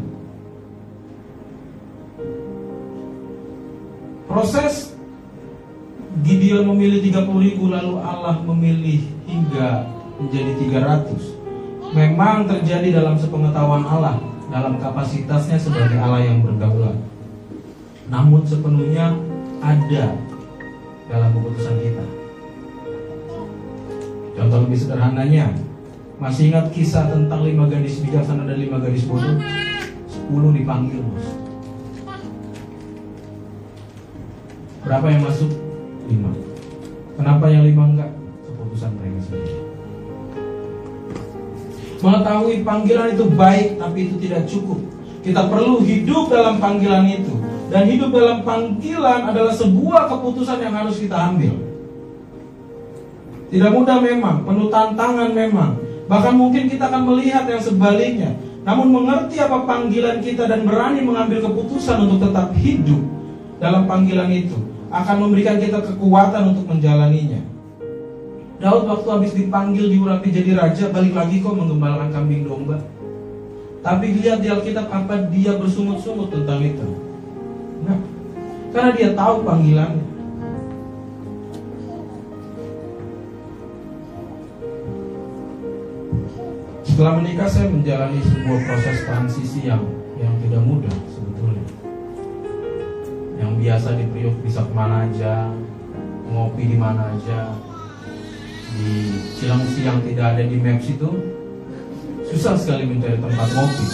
Proses 4.36 4.92
Gideon 6.20 6.68
memilih 6.68 7.00
30 7.08 7.24
ribu 7.40 7.72
lalu 7.72 7.96
Allah 8.04 8.36
memilih 8.44 9.00
hingga 9.24 9.88
menjadi 10.20 10.52
300 11.08 11.96
Memang 11.96 12.44
terjadi 12.44 13.00
dalam 13.00 13.16
sepengetahuan 13.16 13.88
Allah 13.88 14.20
Dalam 14.52 14.76
kapasitasnya 14.76 15.56
sebagai 15.56 15.96
Allah 15.96 16.20
yang 16.20 16.44
berdaulat 16.44 17.16
namun 18.06 18.46
sepenuhnya 18.46 19.18
ada 19.58 20.14
dalam 21.10 21.30
keputusan 21.34 21.76
kita. 21.82 22.04
Contoh 24.36 24.58
lebih 24.62 24.78
sederhananya, 24.78 25.50
masih 26.22 26.54
ingat 26.54 26.70
kisah 26.70 27.10
tentang 27.10 27.42
lima 27.42 27.66
gadis 27.66 27.98
bijaksana 28.04 28.46
dan 28.46 28.58
lima 28.62 28.78
gadis 28.78 29.08
bodoh? 29.08 29.42
Sepuluh 30.06 30.54
dipanggil, 30.54 31.02
bos. 31.02 31.45
Berapa 34.86 35.10
yang 35.10 35.26
masuk? 35.26 35.50
Lima. 36.06 36.30
Kenapa 37.18 37.50
yang 37.50 37.66
lima 37.66 37.84
enggak? 37.90 38.10
Keputusan 38.46 38.94
mereka 38.94 39.18
sendiri. 39.26 39.58
Mengetahui 41.98 42.62
panggilan 42.62 43.08
itu 43.18 43.24
baik, 43.34 43.82
tapi 43.82 43.98
itu 44.06 44.14
tidak 44.22 44.46
cukup. 44.46 44.78
Kita 45.26 45.50
perlu 45.50 45.82
hidup 45.82 46.30
dalam 46.30 46.62
panggilan 46.62 47.02
itu. 47.10 47.34
Dan 47.66 47.90
hidup 47.90 48.14
dalam 48.14 48.46
panggilan 48.46 49.26
adalah 49.26 49.50
sebuah 49.50 50.06
keputusan 50.06 50.62
yang 50.62 50.70
harus 50.78 51.02
kita 51.02 51.18
ambil. 51.18 51.58
Tidak 53.50 53.70
mudah 53.74 53.98
memang, 53.98 54.46
penuh 54.46 54.70
tantangan 54.70 55.34
memang. 55.34 55.82
Bahkan 56.06 56.34
mungkin 56.38 56.70
kita 56.70 56.86
akan 56.86 57.10
melihat 57.10 57.50
yang 57.50 57.58
sebaliknya. 57.58 58.38
Namun 58.62 58.94
mengerti 58.94 59.42
apa 59.42 59.66
panggilan 59.66 60.22
kita 60.22 60.46
dan 60.46 60.62
berani 60.62 61.02
mengambil 61.02 61.42
keputusan 61.42 62.06
untuk 62.06 62.30
tetap 62.30 62.54
hidup 62.54 63.02
dalam 63.58 63.90
panggilan 63.90 64.30
itu 64.30 64.65
akan 64.90 65.16
memberikan 65.26 65.58
kita 65.58 65.82
kekuatan 65.82 66.54
untuk 66.54 66.66
menjalaninya. 66.70 67.42
Daud 68.56 68.88
waktu 68.88 69.08
habis 69.12 69.32
dipanggil 69.36 69.92
diurapi 69.92 70.32
jadi 70.32 70.56
raja 70.56 70.88
balik 70.88 71.12
lagi 71.12 71.44
kok 71.44 71.52
mengembalakan 71.52 72.08
kambing 72.08 72.48
domba. 72.48 72.80
Tapi 73.84 74.18
lihat 74.18 74.40
di 74.42 74.48
Alkitab 74.48 74.88
apa 74.88 75.28
dia 75.28 75.54
bersungut-sungut 75.60 76.32
tentang 76.32 76.64
itu. 76.64 76.88
Nah, 77.86 77.98
Karena 78.74 78.90
dia 78.92 79.10
tahu 79.14 79.46
panggilannya. 79.46 80.04
Setelah 86.82 87.12
menikah 87.20 87.48
saya 87.48 87.68
menjalani 87.68 88.20
sebuah 88.24 88.60
proses 88.64 89.04
transisi 89.04 89.68
yang 89.68 89.84
yang 90.16 90.32
tidak 90.40 90.64
mudah. 90.64 90.96
Biasa 93.56 93.96
di 93.96 94.04
Priok 94.12 94.36
bisa 94.44 94.60
ke 94.62 94.72
mana 94.76 95.08
aja, 95.08 95.48
ngopi 96.28 96.68
di 96.68 96.76
mana 96.76 97.16
aja, 97.16 97.56
di 98.76 99.16
Cilengsi 99.40 99.80
yang 99.88 100.04
tidak 100.04 100.36
ada 100.36 100.42
di 100.44 100.56
Maps 100.60 100.86
itu 100.92 101.10
susah 102.28 102.54
sekali 102.58 102.84
mencari 102.84 103.16
tempat 103.16 103.48
ngopi. 103.56 103.86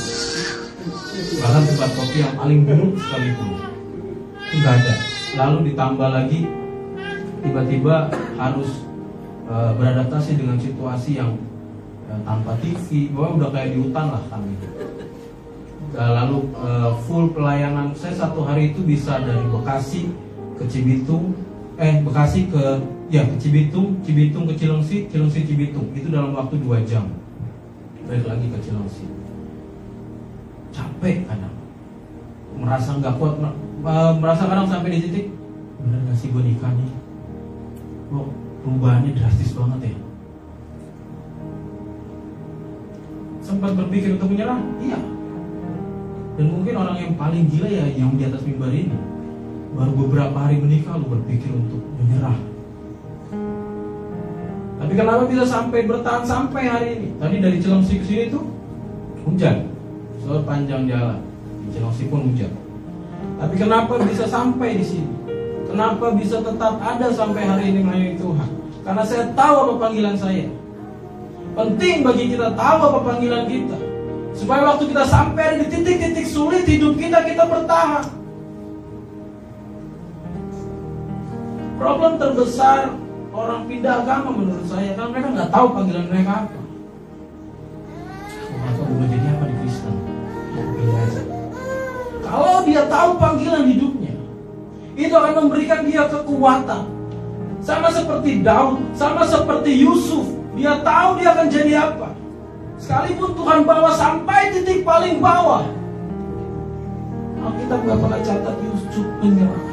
Bahkan 1.38 1.62
tempat 1.70 1.90
kopi 1.94 2.16
yang 2.18 2.34
paling 2.34 2.60
buruk 2.66 2.92
sekalipun 2.98 3.50
itu 4.52 4.66
ada. 4.66 4.94
Lalu 5.32 5.58
ditambah 5.72 6.08
lagi 6.10 6.40
tiba-tiba 7.42 8.10
harus 8.36 8.84
e, 9.48 9.54
beradaptasi 9.78 10.36
dengan 10.36 10.58
situasi 10.58 11.22
yang 11.22 11.38
e, 12.10 12.12
tanpa 12.26 12.58
TV, 12.60 13.14
bahwa 13.14 13.40
udah 13.40 13.48
kayak 13.54 13.68
di 13.72 13.78
hutan 13.80 14.06
lah 14.12 14.22
kami. 14.28 14.54
Nah, 15.92 16.24
lalu 16.24 16.48
e, 16.56 16.68
full 17.04 17.36
pelayanan 17.36 17.92
saya 17.92 18.16
satu 18.16 18.48
hari 18.48 18.72
itu 18.72 18.80
bisa 18.80 19.20
dari 19.20 19.44
Bekasi 19.44 20.08
ke 20.56 20.64
Cibitung, 20.64 21.36
eh 21.76 22.00
Bekasi 22.00 22.48
ke 22.48 22.80
ya 23.12 23.28
ke 23.28 23.36
Cibitung, 23.36 24.00
Cibitung 24.00 24.48
ke 24.48 24.56
Cilengsi, 24.56 25.04
Cilengsi 25.12 25.44
Cibitung 25.44 25.92
itu 25.92 26.08
dalam 26.08 26.32
waktu 26.32 26.56
dua 26.64 26.80
jam. 26.88 27.12
Balik 28.08 28.24
lagi 28.24 28.46
ke 28.48 28.58
Cilengsi. 28.64 29.04
Capek 30.72 31.28
kadang, 31.28 31.52
merasa 32.56 32.96
nggak 32.96 33.14
kuat, 33.20 33.36
merasa 34.16 34.48
kadang 34.48 34.64
sampai 34.64 34.96
di 34.96 35.00
titik 35.04 35.26
bener 35.82 35.98
gak 36.08 36.16
sih 36.16 36.30
gue 36.30 36.42
nikah 36.46 36.72
nih? 36.72 36.90
Kok 38.08 38.28
perubahannya 38.64 39.12
drastis 39.12 39.52
banget 39.52 39.92
ya? 39.92 39.94
Sempat 43.44 43.76
berpikir 43.76 44.16
untuk 44.16 44.30
menyerah? 44.32 44.62
Iya. 44.80 45.21
Dan 46.32 46.46
mungkin 46.48 46.74
orang 46.80 46.96
yang 46.96 47.12
paling 47.20 47.44
gila 47.52 47.68
ya 47.68 47.84
yang 47.92 48.16
di 48.16 48.24
atas 48.24 48.40
mimbar 48.48 48.72
ini 48.72 48.96
baru 49.72 49.92
beberapa 49.96 50.36
hari 50.36 50.60
menikah 50.60 50.96
lu 51.00 51.08
berpikir 51.08 51.48
untuk 51.52 51.80
menyerah. 52.00 52.36
Tapi 54.82 54.92
kenapa 54.98 55.22
bisa 55.30 55.44
sampai 55.46 55.86
bertahan 55.86 56.24
sampai 56.26 56.62
hari 56.68 56.88
ini? 56.98 57.08
Tadi 57.16 57.36
dari 57.38 57.56
Cilengsi 57.62 58.02
ke 58.02 58.04
sini 58.04 58.24
tuh 58.34 58.44
hujan, 59.24 59.70
sepanjang 60.24 60.90
jalan. 60.90 61.20
Di 61.64 61.68
Cilengsi 61.78 62.04
pun 62.10 62.26
hujan. 62.26 62.52
Tapi 63.38 63.54
kenapa 63.54 63.94
bisa 64.02 64.24
sampai 64.26 64.82
di 64.82 64.84
sini? 64.84 65.12
Kenapa 65.70 66.12
bisa 66.18 66.42
tetap 66.42 66.76
ada 66.82 67.08
sampai 67.14 67.42
hari 67.46 67.64
ini 67.72 67.80
melayani 67.80 68.18
Tuhan? 68.18 68.48
Karena 68.82 69.02
saya 69.06 69.24
tahu 69.32 69.54
apa 69.56 69.74
panggilan 69.88 70.16
saya. 70.18 70.50
Penting 71.52 72.02
bagi 72.02 72.24
kita 72.34 72.52
tahu 72.52 72.78
apa 72.92 72.98
panggilan 73.06 73.44
kita. 73.46 73.91
Supaya 74.42 74.74
waktu 74.74 74.90
kita 74.90 75.06
sampai 75.06 75.62
di 75.62 75.70
titik-titik 75.70 76.26
sulit 76.26 76.66
hidup 76.66 76.98
kita, 76.98 77.22
kita 77.22 77.46
bertahan. 77.46 78.10
Problem 81.78 82.18
terbesar 82.18 82.90
orang 83.30 83.70
pindah 83.70 84.02
agama 84.02 84.34
menurut 84.34 84.66
saya 84.66 84.98
karena 84.98 85.14
mereka 85.14 85.28
nggak 85.30 85.50
tahu 85.54 85.66
panggilan 85.78 86.06
mereka 86.10 86.32
apa. 86.42 86.60
Aku 88.66 88.80
mau 88.82 89.06
jadi 89.06 89.26
apa 89.30 89.44
di 89.46 89.54
Kristen? 89.62 89.94
Kalau 92.26 92.56
dia 92.66 92.82
tahu 92.90 93.10
panggilan 93.22 93.64
hidupnya, 93.70 94.14
itu 94.98 95.14
akan 95.14 95.32
memberikan 95.38 95.86
dia 95.86 96.02
kekuatan. 96.10 96.82
Sama 97.62 97.94
seperti 97.94 98.42
Daud, 98.42 98.82
sama 98.98 99.22
seperti 99.22 99.86
Yusuf. 99.86 100.26
Dia 100.58 100.82
tahu 100.82 101.22
dia 101.22 101.30
akan 101.30 101.46
jadi 101.46 101.72
apa. 101.78 102.11
Sekalipun 102.82 103.30
Tuhan 103.38 103.62
bawa 103.62 103.94
sampai 103.94 104.50
titik 104.50 104.82
paling 104.82 105.22
bawah. 105.22 105.62
Alkitab 107.42 107.78
gak 107.86 107.98
pernah 108.02 108.20
catat 108.26 108.56
Yusuf 108.58 109.06
menyerah. 109.22 109.64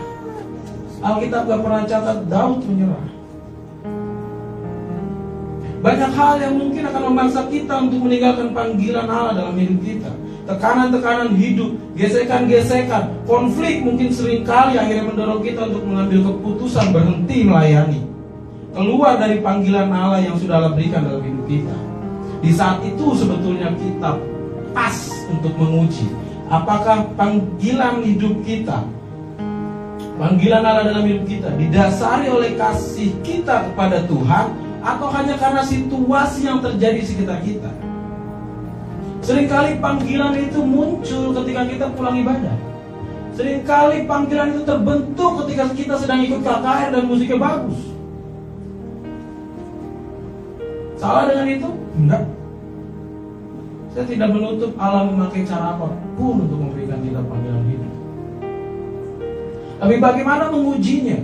Alkitab 1.02 1.42
gak 1.50 1.62
pernah 1.66 1.82
catat 1.90 2.20
Daud 2.30 2.62
menyerah. 2.70 3.06
Banyak 5.80 6.12
hal 6.12 6.36
yang 6.44 6.54
mungkin 6.60 6.84
akan 6.92 7.04
memaksa 7.10 7.42
kita 7.48 7.74
untuk 7.88 8.04
meninggalkan 8.04 8.52
panggilan 8.52 9.08
Allah 9.08 9.34
dalam 9.34 9.56
hidup 9.58 9.80
kita 9.80 10.12
tekanan-tekanan 10.50 11.38
hidup, 11.38 11.78
gesekan-gesekan, 11.94 13.14
konflik 13.30 13.86
mungkin 13.86 14.10
sering 14.10 14.42
kali 14.42 14.82
akhirnya 14.82 15.06
mendorong 15.06 15.46
kita 15.46 15.70
untuk 15.70 15.86
mengambil 15.86 16.34
keputusan 16.34 16.90
berhenti 16.90 17.46
melayani. 17.46 18.02
Keluar 18.74 19.22
dari 19.22 19.38
panggilan 19.46 19.94
Allah 19.94 20.26
yang 20.26 20.34
sudah 20.42 20.58
Allah 20.58 20.74
berikan 20.74 21.06
dalam 21.06 21.22
hidup 21.22 21.46
kita. 21.46 21.89
Di 22.40 22.52
saat 22.56 22.80
itu 22.88 23.06
sebetulnya 23.20 23.76
kita 23.76 24.16
pas 24.72 24.96
untuk 25.28 25.52
menguji 25.60 26.08
apakah 26.48 27.06
panggilan 27.20 28.02
hidup 28.02 28.42
kita 28.48 28.80
panggilan 30.20 30.64
Allah 30.66 30.92
dalam 30.92 31.06
hidup 31.08 31.26
kita 31.26 31.50
didasari 31.56 32.28
oleh 32.28 32.60
kasih 32.60 33.16
kita 33.24 33.72
kepada 33.72 34.04
Tuhan 34.08 34.52
atau 34.84 35.08
hanya 35.12 35.36
karena 35.40 35.64
situasi 35.64 36.48
yang 36.48 36.60
terjadi 36.64 37.00
di 37.00 37.08
sekitar 37.08 37.40
kita. 37.44 37.72
Seringkali 39.20 39.84
panggilan 39.84 40.36
itu 40.40 40.60
muncul 40.64 41.36
ketika 41.44 41.62
kita 41.68 41.86
pulang 41.96 42.16
ibadah. 42.24 42.56
Seringkali 43.36 44.08
panggilan 44.08 44.56
itu 44.56 44.62
terbentuk 44.64 45.32
ketika 45.44 45.66
kita 45.76 45.96
sedang 46.00 46.24
ikut 46.24 46.40
KKR 46.44 46.90
dan 46.96 47.04
musiknya 47.08 47.40
bagus. 47.40 47.80
Salah 51.00 51.32
dengan 51.32 51.48
itu? 51.48 51.70
Enggak. 52.00 52.24
Saya 53.92 54.06
tidak 54.08 54.30
menutup 54.32 54.72
Allah 54.80 55.12
memakai 55.12 55.44
cara 55.44 55.76
apa 55.76 55.92
pun 56.16 56.48
untuk 56.48 56.60
memberikan 56.62 57.04
kita 57.04 57.20
panggilan 57.20 57.64
hidup. 57.68 57.94
Tapi 59.80 59.96
bagaimana 60.00 60.48
mengujinya? 60.48 61.20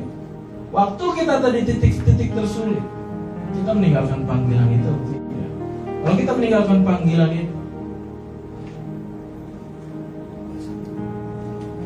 Waktu 0.76 1.06
kita 1.24 1.40
tadi 1.40 1.60
titik-titik 1.64 2.36
tersulit, 2.36 2.84
kita 3.56 3.72
meninggalkan 3.72 4.28
panggilan 4.28 4.68
itu. 4.76 4.92
Kalau 6.04 6.16
kita 6.20 6.32
meninggalkan 6.36 6.80
panggilan 6.84 7.32
itu, 7.32 7.56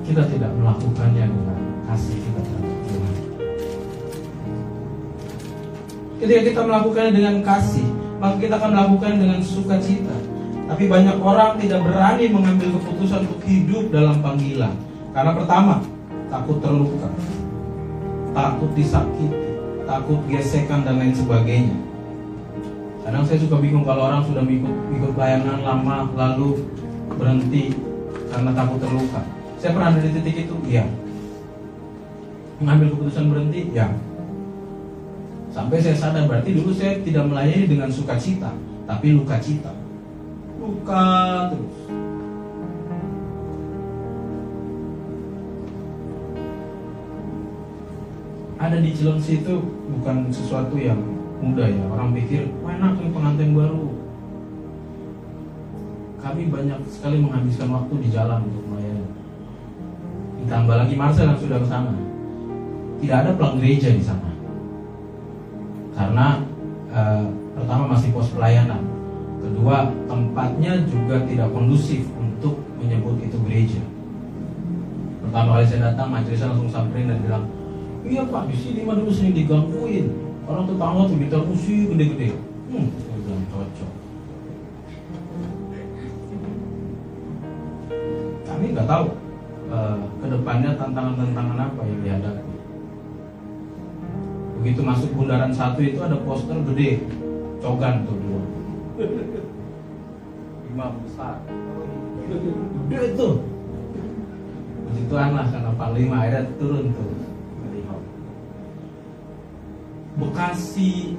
kita 0.09 0.23
tidak 0.25 0.51
melakukannya 0.57 1.25
dengan 1.29 1.59
kasih 1.85 2.17
kita 2.17 2.39
terhadap 2.41 2.77
Tuhan. 2.89 3.13
Ketika 6.19 6.41
kita 6.49 6.61
melakukannya 6.65 7.13
dengan 7.13 7.35
kasih, 7.45 7.88
maka 8.19 8.35
kita 8.37 8.53
akan 8.59 8.71
melakukan 8.75 9.13
dengan 9.17 9.39
sukacita. 9.39 10.15
Tapi 10.69 10.85
banyak 10.85 11.17
orang 11.17 11.57
tidak 11.57 11.81
berani 11.81 12.29
mengambil 12.29 12.77
keputusan 12.77 13.25
untuk 13.25 13.41
hidup 13.47 13.89
dalam 13.89 14.21
panggilan. 14.21 14.75
Karena 15.15 15.31
pertama, 15.33 15.81
takut 16.29 16.61
terluka, 16.61 17.09
takut 18.37 18.69
disakiti, 18.77 19.57
takut 19.89 20.21
gesekan 20.29 20.85
dan 20.85 21.01
lain 21.01 21.15
sebagainya. 21.17 21.73
Kadang 23.01 23.25
saya 23.25 23.41
suka 23.41 23.57
bingung 23.57 23.81
kalau 23.81 24.05
orang 24.05 24.21
sudah 24.21 24.45
ikut 24.45 24.75
ikut 24.93 25.11
pelayanan 25.17 25.65
lama 25.65 26.13
lalu 26.13 26.61
berhenti 27.17 27.73
karena 28.29 28.53
takut 28.53 28.77
terluka. 28.77 29.21
Saya 29.57 29.73
pernah 29.73 29.89
ada 29.91 29.99
di 30.05 30.13
titik 30.13 30.45
itu, 30.45 30.55
iya. 30.69 30.85
Mengambil 32.61 32.93
keputusan 32.93 33.25
berhenti, 33.27 33.73
ya. 33.73 33.89
Sampai 35.49 35.81
saya 35.81 35.97
sadar 35.97 36.29
berarti 36.29 36.53
dulu 36.53 36.69
saya 36.69 37.01
tidak 37.01 37.25
melayani 37.25 37.65
dengan 37.65 37.89
sukacita, 37.89 38.53
tapi 38.85 39.17
luka 39.17 39.41
cita. 39.41 39.73
Luka 40.61 41.05
terus. 41.49 41.75
Ada 48.59 48.77
di 48.83 48.91
Cilengsi 48.93 49.41
itu 49.41 49.55
bukan 49.97 50.29
sesuatu 50.29 50.77
yang 50.77 51.01
mudah 51.41 51.65
ya. 51.65 51.83
Orang 51.89 52.13
pikir, 52.13 52.53
wah 52.61 52.77
enak 52.77 53.01
nih 53.01 53.09
pengantin 53.09 53.57
baru. 53.57 53.83
Kami 56.19 56.51
banyak 56.51 56.79
sekali 56.91 57.17
menghabiskan 57.23 57.71
waktu 57.71 57.93
di 58.03 58.07
jalan 58.11 58.43
untuk 58.43 58.63
melayani 58.67 59.07
Ditambah 60.43 60.75
lagi 60.75 60.95
Marcel 60.99 61.31
yang 61.31 61.39
sudah 61.39 61.57
ke 61.63 61.67
sana. 61.71 61.95
Tidak 62.99 63.17
ada 63.17 63.31
pelang 63.33 63.57
gereja 63.57 63.89
di 63.95 64.03
sana. 64.03 64.28
Karena 65.93 66.43
uh, 66.93 67.25
pertama 67.57 67.95
masih 67.95 68.09
pos 68.13 68.31
pelayanan. 68.33 68.81
Kedua, 69.39 69.91
tempatnya 70.05 70.83
juga 70.87 71.23
tidak 71.23 71.49
kondusif 71.55 72.03
untuk 72.19 72.59
menyebut 72.75 73.19
itu 73.23 73.37
gereja. 73.47 73.81
Pertama 75.23 75.59
kali 75.59 75.65
saya 75.67 75.93
datang, 75.93 76.11
majelisnya 76.11 76.51
langsung 76.51 76.71
samperin 76.71 77.11
dan 77.11 77.19
bilang, 77.23 77.45
iya 78.03 78.25
pak, 78.27 78.49
di 78.51 78.55
sini 78.57 78.83
mah 78.83 78.99
dulu 78.99 79.11
sering 79.11 79.35
digangguin. 79.35 80.11
Orang 80.49 80.65
tetangga 80.65 81.07
tuh 81.07 81.17
gitar 81.21 81.41
musik 81.45 81.93
gede-gede. 81.93 82.35
Hmm, 82.73 82.87
saya 82.99 83.37
cocok. 83.53 83.91
Kami 88.49 88.65
nggak 88.73 88.89
tahu 88.89 89.05
uh, 89.69 89.97
ke 90.19 90.27
depannya 90.27 90.71
tantangan-tantangan 90.75 91.57
apa 91.57 91.81
yang 91.85 91.99
dihadapi. 92.01 92.58
Begitu 94.59 94.81
masuk 94.83 95.15
bundaran 95.15 95.55
satu 95.55 95.79
itu 95.79 95.99
ada 96.03 96.19
poster 96.27 96.59
gede, 96.67 96.99
cogan 97.63 98.03
tuh 98.03 98.15
dulu. 98.19 98.39
Imam 100.67 100.99
besar. 101.07 101.39
Gede 102.27 102.99
itu. 103.15 103.29
Begitu 104.89 105.11
lah 105.15 105.47
karena 105.47 105.71
panglima 105.79 106.15
akhirnya 106.27 106.51
turun 106.59 106.91
tuh. 106.91 107.11
Bekasi 110.19 111.15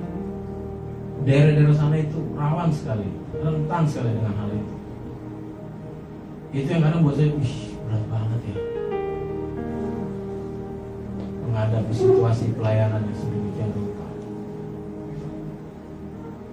daerah-daerah 1.25 1.73
sana 1.73 1.97
itu 1.97 2.21
rawan 2.37 2.69
sekali, 2.69 3.09
rentan 3.41 3.89
sekali 3.89 4.13
dengan 4.13 4.37
hal 4.37 4.53
itu. 4.53 4.75
Itu 6.53 6.69
yang 6.69 6.85
kadang 6.85 7.09
buat 7.09 7.17
saya, 7.17 7.33
wih 7.33 7.57
berat 7.89 8.05
banget 8.13 8.41
ya 8.53 8.70
menghadapi 11.51 11.91
situasi 11.91 12.55
pelayanan 12.55 13.03
yang 13.03 13.19
sedemikian 13.19 13.71
rupa. 13.75 14.07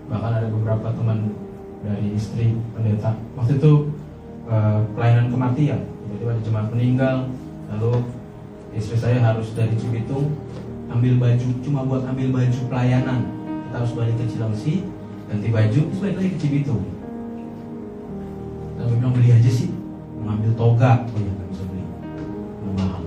Bahkan 0.10 0.32
ada 0.42 0.48
beberapa 0.50 0.88
teman 0.90 1.38
dari 1.86 2.18
istri 2.18 2.58
pendeta. 2.74 3.14
Waktu 3.38 3.62
itu 3.62 3.94
uh, 4.50 4.82
pelayanan 4.98 5.30
kematian, 5.30 5.86
jadi 5.86 6.24
ada 6.34 6.42
jemaat 6.42 6.68
meninggal, 6.74 7.18
lalu 7.70 8.10
istri 8.74 8.98
saya 8.98 9.22
harus 9.22 9.54
dari 9.54 9.78
Cibitung 9.78 10.34
ambil 10.90 11.20
baju 11.22 11.48
cuma 11.62 11.86
buat 11.86 12.02
ambil 12.10 12.34
baju 12.34 12.60
pelayanan. 12.66 13.30
Kita 13.70 13.76
harus 13.84 13.94
balik 13.94 14.16
ke 14.18 14.26
Cilengsi 14.26 14.88
ganti 15.28 15.48
baju 15.52 15.80
terus 15.92 16.00
balik 16.02 16.16
lagi 16.18 16.30
ke 16.34 16.40
Cibitung. 16.42 16.82
Lalu 18.82 18.94
bilang 18.98 19.14
beli 19.14 19.30
aja 19.30 19.52
sih 19.52 19.70
mengambil 20.18 20.52
toga. 20.58 21.06
Oh 21.06 21.20
ya 21.22 21.32
nggak 21.32 21.48
bisa 21.54 21.64
beli. 21.70 21.84
Mahal 22.78 23.07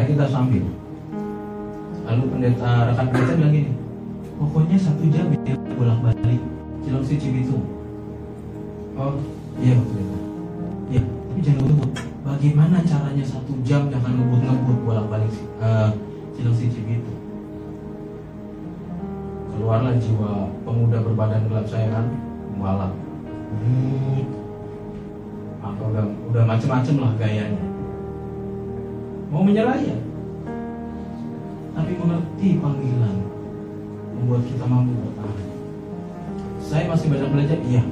akhirnya 0.00 0.24
kita 0.24 0.26
sambil. 0.32 0.64
Lalu 2.08 2.22
pendeta 2.32 2.70
rekan 2.90 3.06
pendeta 3.12 3.32
bilang 3.36 3.52
gini 3.52 3.70
pokoknya 4.40 4.76
satu 4.80 5.04
jam 5.12 5.28
ya 5.44 5.54
bolak 5.76 6.00
balik 6.00 6.40
Cilengsi 6.80 7.20
Cibitung 7.20 7.60
oh. 8.96 9.20
Iya 9.60 9.76
pendeta. 9.76 10.18
Ya 10.88 11.00
tapi 11.04 11.40
jangan 11.44 11.62
ngebut 11.68 11.90
bagaimana 12.24 12.76
caranya 12.82 13.22
satu 13.22 13.52
jam 13.62 13.92
jangan 13.92 14.16
ngebut 14.16 14.40
ngebut 14.42 14.78
bolak 14.88 15.06
balik 15.12 15.30
uh, 15.60 15.92
Cilengsi 16.32 16.72
Cibitung 16.72 17.20
keluarlah 19.54 19.92
jiwa 20.00 20.48
pemuda 20.64 21.04
berbadan 21.04 21.44
gelap 21.52 21.68
saya 21.68 21.92
kan 21.92 22.08
mualaf. 22.56 22.96
Maka 25.60 25.82
udah 25.84 26.04
udah 26.32 26.42
macem-macem 26.48 26.96
lah 26.96 27.12
gayanya 27.20 27.69
mau 29.30 29.46
menyerah 29.46 29.78
ya? 29.78 29.96
Tapi 31.70 31.92
mengerti 31.94 32.58
panggilan 32.58 33.16
membuat 34.18 34.42
kita 34.42 34.64
mampu 34.66 34.92
bertahan. 35.06 35.48
Saya 36.58 36.84
masih 36.90 37.06
banyak 37.14 37.30
belajar? 37.30 37.58
Iya. 37.62 37.82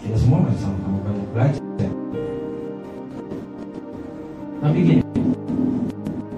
Kita 0.00 0.16
semua 0.16 0.48
masih 0.48 0.60
sama-sama 0.64 0.98
banyak 1.04 1.28
belajar. 1.36 1.92
Tapi 4.64 4.78
gini 4.80 5.04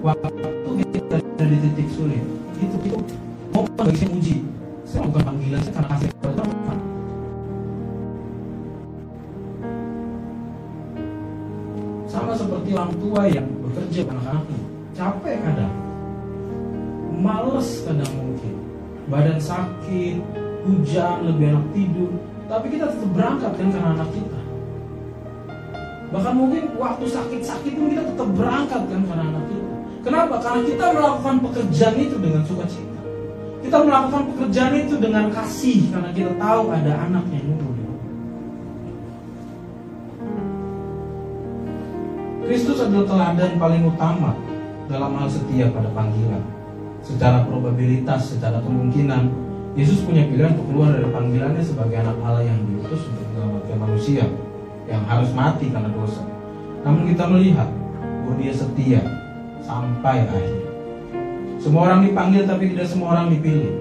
waktu 0.03 0.71
kita 0.91 1.15
ada 1.15 1.45
di 1.47 1.57
titik 1.63 1.87
sulit 1.95 2.23
itu 2.59 2.75
itu 2.83 2.99
mau 3.55 3.63
bagi 3.79 4.03
uji. 4.03 4.35
Saya 4.83 5.07
bukan 5.07 5.23
panggilan 5.31 5.63
saya 5.63 5.73
karena 5.79 5.89
kasih 5.95 6.16
badan 19.37 19.45
sakit 19.45 20.17
hujan 20.65 21.15
lebih 21.29 21.45
enak 21.53 21.65
tidur. 21.71 22.11
Tapi 22.49 22.65
kita 22.73 22.85
tetap 22.89 23.09
berangkat 23.13 23.51
kan 23.53 23.67
karena 23.69 23.89
anak 23.93 24.09
kita. 24.09 24.41
Bahkan 26.07 26.33
mungkin 26.33 26.63
waktu 26.79 27.05
sakit-sakit 27.05 27.71
pun 27.75 27.87
kita 27.91 28.03
tetap 28.07 28.29
berangkat 28.33 28.81
kan 28.87 29.01
karena 29.05 29.23
anak 29.29 29.45
kita. 29.51 29.73
Kenapa? 30.07 30.35
Karena 30.39 30.61
kita 30.63 30.85
melakukan 30.95 31.35
pekerjaan 31.43 31.97
itu 31.99 32.15
dengan 32.17 32.41
sukacita. 32.47 32.99
Kita 33.61 33.77
melakukan 33.83 34.23
pekerjaan 34.33 34.73
itu 34.79 34.95
dengan 34.97 35.25
kasih 35.29 35.79
karena 35.91 36.09
kita 36.15 36.31
tahu 36.39 36.63
ada 36.71 36.93
anak 37.05 37.25
yang 37.29 37.45
nunggu. 37.45 37.65
Kristus 42.47 42.79
adalah 42.79 43.03
teladan 43.03 43.59
paling 43.59 43.83
utama 43.91 44.31
dalam 44.87 45.11
hal 45.19 45.27
setia 45.27 45.67
pada 45.67 45.91
panggilan. 45.91 46.56
Secara 47.07 47.47
probabilitas, 47.47 48.35
secara 48.35 48.59
kemungkinan, 48.59 49.31
Yesus 49.79 50.03
punya 50.03 50.27
pilihan 50.27 50.59
untuk 50.59 50.75
keluar 50.75 50.91
dari 50.91 51.07
panggilannya 51.07 51.63
sebagai 51.63 52.03
anak 52.03 52.19
Allah 52.19 52.43
yang 52.43 52.59
diutus 52.67 52.99
untuk 53.07 53.23
menyelamatkan 53.31 53.77
manusia 53.79 54.25
yang 54.91 55.07
harus 55.07 55.31
mati 55.31 55.71
karena 55.71 55.87
dosa. 55.95 56.27
Namun 56.83 57.07
kita 57.07 57.23
melihat 57.31 57.69
bahwa 58.03 58.35
dia 58.35 58.51
setia 58.51 58.99
sampai 59.63 60.27
akhir. 60.27 60.67
Semua 61.63 61.87
orang 61.87 62.11
dipanggil 62.11 62.43
tapi 62.43 62.75
tidak 62.75 62.91
semua 62.91 63.15
orang 63.15 63.31
dipilih. 63.31 63.79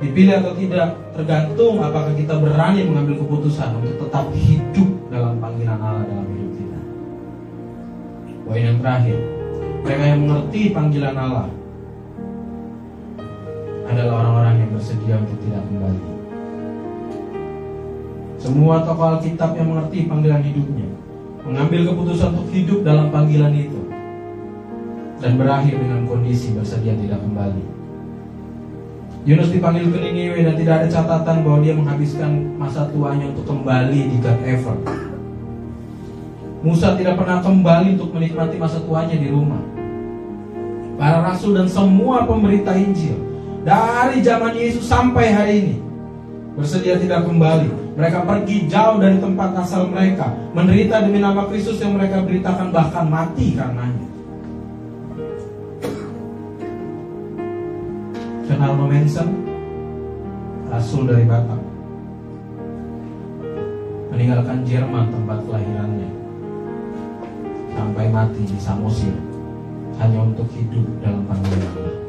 Dipilih 0.00 0.34
atau 0.40 0.52
tidak 0.56 0.96
tergantung 1.12 1.76
apakah 1.84 2.12
kita 2.16 2.40
berani 2.40 2.88
mengambil 2.88 3.20
keputusan 3.20 3.68
untuk 3.84 4.00
tetap 4.00 4.32
hidup 4.32 4.88
dalam 5.12 5.36
panggilan 5.44 5.76
Allah 5.76 6.08
dalam 6.08 6.24
hidup 6.32 6.52
kita. 6.56 6.80
Poin 8.48 8.64
yang 8.64 8.78
terakhir, 8.80 9.18
mereka 9.84 10.04
yang 10.08 10.20
mengerti 10.24 10.62
panggilan 10.72 11.16
Allah 11.16 11.55
adalah 13.86 14.12
orang-orang 14.22 14.54
yang 14.66 14.70
bersedia 14.74 15.14
untuk 15.22 15.38
tidak 15.46 15.62
kembali. 15.70 16.02
Semua 18.36 18.84
tokoh 18.86 19.06
Alkitab 19.18 19.58
yang 19.58 19.68
mengerti 19.74 20.06
panggilan 20.06 20.42
hidupnya 20.44 20.88
mengambil 21.46 21.80
keputusan 21.94 22.34
untuk 22.34 22.48
hidup 22.50 22.82
dalam 22.82 23.14
panggilan 23.14 23.54
itu 23.54 23.80
dan 25.22 25.38
berakhir 25.38 25.78
dengan 25.78 26.04
kondisi 26.04 26.52
bersedia 26.52 26.98
tidak 26.98 27.22
kembali. 27.22 27.64
Yunus 29.26 29.50
dipanggil 29.50 29.90
ke 29.90 29.98
Niniwe 29.98 30.38
dan 30.46 30.54
tidak 30.54 30.74
ada 30.82 30.88
catatan 30.90 31.42
bahwa 31.42 31.58
dia 31.58 31.74
menghabiskan 31.74 32.30
masa 32.54 32.86
tuanya 32.94 33.26
untuk 33.34 33.42
kembali 33.42 34.00
di 34.14 34.16
God 34.22 34.38
Ever. 34.46 34.76
Musa 36.62 36.94
tidak 36.94 37.18
pernah 37.18 37.42
kembali 37.42 37.98
untuk 37.98 38.14
menikmati 38.14 38.54
masa 38.58 38.78
tuanya 38.82 39.18
di 39.18 39.26
rumah. 39.30 39.62
Para 40.94 41.26
rasul 41.26 41.58
dan 41.58 41.66
semua 41.66 42.22
pemberita 42.22 42.74
Injil 42.78 43.35
dari 43.66 44.22
zaman 44.22 44.54
Yesus 44.54 44.86
sampai 44.86 45.34
hari 45.34 45.54
ini 45.66 45.76
bersedia 46.54 46.94
tidak 47.02 47.26
kembali. 47.26 47.98
Mereka 47.98 48.22
pergi 48.22 48.70
jauh 48.70 49.02
dari 49.02 49.18
tempat 49.18 49.56
asal 49.58 49.90
mereka, 49.90 50.30
menderita 50.54 51.02
demi 51.02 51.18
nama 51.18 51.48
Kristus 51.50 51.82
yang 51.82 51.98
mereka 51.98 52.22
beritakan 52.22 52.70
bahkan 52.70 53.08
mati 53.10 53.56
karenanya. 53.56 54.06
Kenal 58.46 58.78
Manson, 58.78 59.28
rasul 60.70 61.08
dari 61.08 61.24
Batak, 61.26 61.60
meninggalkan 64.14 64.62
Jerman 64.68 65.08
tempat 65.10 65.38
kelahirannya, 65.48 66.10
sampai 67.74 68.06
mati 68.12 68.40
di 68.44 68.56
Samosir 68.60 69.16
hanya 69.98 70.20
untuk 70.20 70.46
hidup 70.52 70.84
dalam 71.00 71.24
panggilan 71.24 71.64
Allah. 71.74 72.05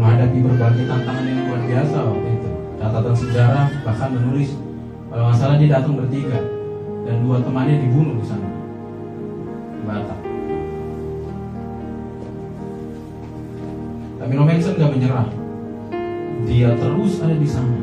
Menghadapi 0.00 0.38
berbagai 0.40 0.88
tantangan 0.88 1.24
yang 1.28 1.44
luar 1.44 1.60
biasa 1.68 1.96
waktu 2.08 2.28
itu. 2.32 2.50
Catatan 2.80 3.12
sejarah 3.20 3.66
bahkan 3.84 4.08
menulis 4.16 4.56
kalau 5.12 5.28
nggak 5.28 5.60
dia 5.60 5.68
datang 5.76 5.94
bertiga 6.00 6.40
dan 7.04 7.20
dua 7.20 7.36
temannya 7.44 7.76
dibunuh 7.84 8.16
di 8.16 8.24
sana 8.24 8.48
di 9.76 9.82
Batak. 9.84 10.20
Tapi 14.24 14.32
Robinson 14.32 14.72
gak 14.80 14.92
menyerah. 14.96 15.28
Dia 16.48 16.68
terus 16.80 17.20
ada 17.20 17.36
di 17.36 17.48
sana. 17.48 17.76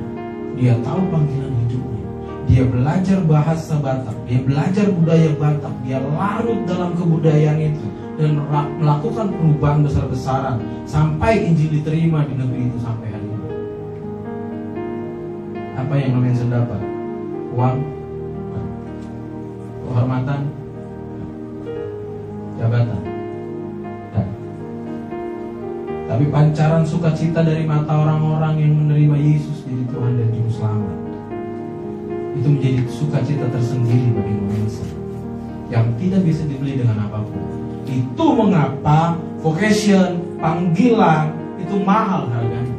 Dia 0.57 0.73
tahu 0.81 1.01
panggilan 1.13 1.53
hidupnya. 1.65 2.05
Dia 2.49 2.63
belajar 2.65 3.19
bahasa 3.29 3.77
Batak. 3.77 4.17
Dia 4.25 4.41
belajar 4.41 4.89
budaya 4.89 5.29
Batak. 5.37 5.73
Dia 5.85 6.01
larut 6.01 6.65
dalam 6.65 6.97
kebudayaan 6.97 7.61
itu 7.61 8.06
dan 8.17 8.41
melakukan 8.81 9.29
perubahan 9.29 9.85
besar-besaran 9.85 10.57
sampai 10.89 11.45
Injil 11.45 11.69
diterima 11.69 12.25
di 12.25 12.33
negeri 12.33 12.73
itu 12.73 12.77
sampai 12.81 13.13
hari 13.13 13.27
ini. 13.29 13.49
Apa 15.77 15.93
yang 16.01 16.17
Robinson 16.17 16.49
dapat? 16.49 16.81
Uang, 17.53 17.77
kehormatan, 19.85 20.41
jabatan. 22.57 23.01
Tapi 26.07 26.23
pancaran 26.33 26.87
sukacita 26.87 27.45
dari 27.45 27.67
mata 27.67 27.93
orang-orang 27.93 28.57
yang 28.57 28.73
menerima 28.73 29.17
Yesus 29.21 29.67
jadi 29.67 29.83
Tuhan 29.91 30.15
dan 30.15 30.31
Juru 30.31 30.49
Selamat 30.55 30.97
Itu 32.31 32.47
menjadi 32.47 32.79
sukacita 32.87 33.45
tersendiri 33.51 34.15
bagi 34.15 34.33
Lorenzo 34.39 34.87
yang 35.67 35.83
tidak 35.99 36.23
bisa 36.23 36.47
dibeli 36.47 36.79
dengan 36.79 37.11
apa 37.11 37.19
pun. 37.27 37.56
Itu 37.87 38.25
mengapa 38.35 39.15
vocation, 39.39 40.19
panggilan 40.37 41.31
itu 41.55 41.75
mahal 41.81 42.27
harganya. 42.29 42.75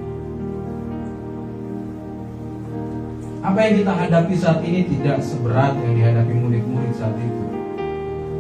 Apa 3.41 3.59
yang 3.65 3.75
kita 3.81 3.93
hadapi 3.97 4.35
saat 4.37 4.61
ini 4.61 4.85
tidak 4.85 5.25
seberat 5.25 5.73
yang 5.81 5.97
dihadapi 5.97 6.33
murid-murid 6.37 6.93
saat 6.93 7.17
itu. 7.17 7.45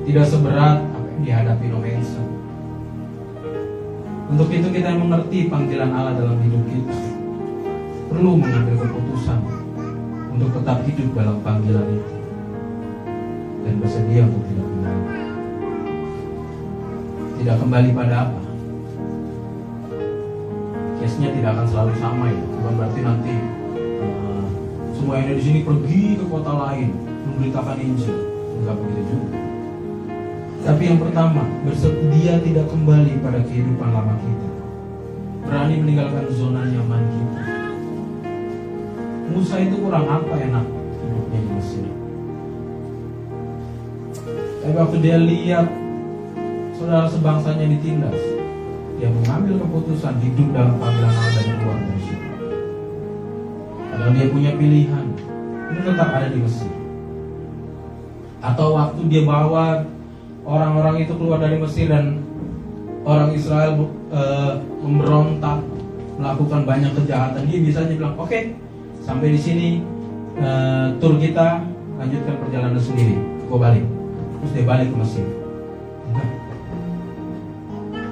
Tidak 0.08 0.26
seberat 0.28 0.84
apa 0.84 1.06
yang 1.16 1.22
dihadapi 1.24 1.66
Nomensa. 1.72 2.22
Untuk 4.28 4.52
itu 4.52 4.68
kita 4.68 4.92
mengerti 4.92 5.48
panggilan 5.48 5.88
Allah 5.88 6.20
dalam 6.20 6.36
hidup 6.44 6.62
kita. 6.68 6.96
Perlu 8.12 8.36
mengambil 8.36 8.76
keputusan 8.84 9.40
untuk 10.32 10.52
tetap 10.60 10.84
hidup 10.84 11.08
dalam 11.16 11.40
panggilan 11.40 11.88
itu 11.88 12.14
dan 13.64 13.74
bersedia 13.84 14.24
untuk 14.24 14.44
tidak. 14.48 14.77
Tidak 17.38 17.54
kembali 17.54 17.90
pada 17.94 18.26
apa? 18.26 18.40
Case-nya 20.98 21.30
tidak 21.30 21.54
akan 21.54 21.66
selalu 21.70 21.92
sama 22.02 22.26
ya, 22.26 22.42
bukan 22.42 22.72
berarti 22.74 23.00
nanti 23.06 23.34
uh, 24.02 24.44
semua 24.90 25.22
yang 25.22 25.30
ada 25.30 25.38
di 25.38 25.44
sini 25.46 25.60
pergi 25.62 26.18
ke 26.18 26.24
kota 26.26 26.50
lain 26.50 26.90
memberitakan 27.30 27.78
Injil, 27.78 28.18
enggak 28.58 28.74
begitu 28.82 29.02
juga. 29.14 29.38
Tapi 30.66 30.82
yang 30.82 30.98
pertama, 30.98 31.46
bersedia 31.62 32.42
tidak 32.42 32.66
kembali 32.66 33.22
pada 33.22 33.40
kehidupan 33.46 33.88
lama 33.94 34.14
kita. 34.18 34.48
Berani 35.46 35.74
meninggalkan 35.78 36.26
zona 36.34 36.66
nyaman 36.66 37.02
kita. 37.06 37.40
Musa 39.30 39.56
itu 39.62 39.78
kurang 39.78 40.10
apa 40.10 40.34
enak 40.34 40.66
hidupnya 40.98 41.38
di 41.38 41.50
Mesir. 41.54 41.86
Tapi 44.58 44.74
waktu 44.74 44.96
dia 44.98 45.16
lihat 45.22 45.87
saudara 46.78 47.10
sebangsanya 47.10 47.66
ditindas, 47.66 48.14
dia 49.02 49.10
mengambil 49.10 49.66
keputusan 49.66 50.14
hidup 50.22 50.48
dalam 50.54 50.78
panggilan 50.78 51.10
Allah 51.10 51.32
dan 51.34 51.56
keluar 51.58 51.78
dari 51.82 52.02
situ. 52.06 52.28
Padahal 53.90 54.12
dia 54.14 54.26
punya 54.30 54.50
pilihan 54.54 55.04
untuk 55.74 55.82
tetap 55.82 56.08
ada 56.14 56.28
di 56.30 56.38
Mesir. 56.38 56.72
Atau 58.38 58.78
waktu 58.78 59.00
dia 59.10 59.22
bawa 59.26 59.82
orang-orang 60.46 61.02
itu 61.02 61.12
keluar 61.18 61.42
dari 61.42 61.58
Mesir 61.58 61.90
dan 61.90 62.22
orang 63.02 63.34
Israel 63.34 63.90
e, 64.14 64.22
memberontak, 64.86 65.58
melakukan 66.14 66.62
banyak 66.62 66.94
kejahatan, 66.94 67.42
dia 67.50 67.58
bisa 67.58 67.90
bilang, 67.90 68.14
oke, 68.14 68.30
okay, 68.30 68.54
sampai 69.02 69.34
di 69.34 69.40
sini 69.42 69.68
e, 70.38 70.48
tur 71.02 71.18
kita 71.18 71.66
lanjutkan 71.98 72.38
perjalanan 72.38 72.78
sendiri, 72.78 73.18
gue 73.50 73.58
balik. 73.58 73.82
Terus 74.38 74.52
dia 74.54 74.62
balik 74.66 74.94
ke 74.94 74.98
Mesir. 75.02 75.37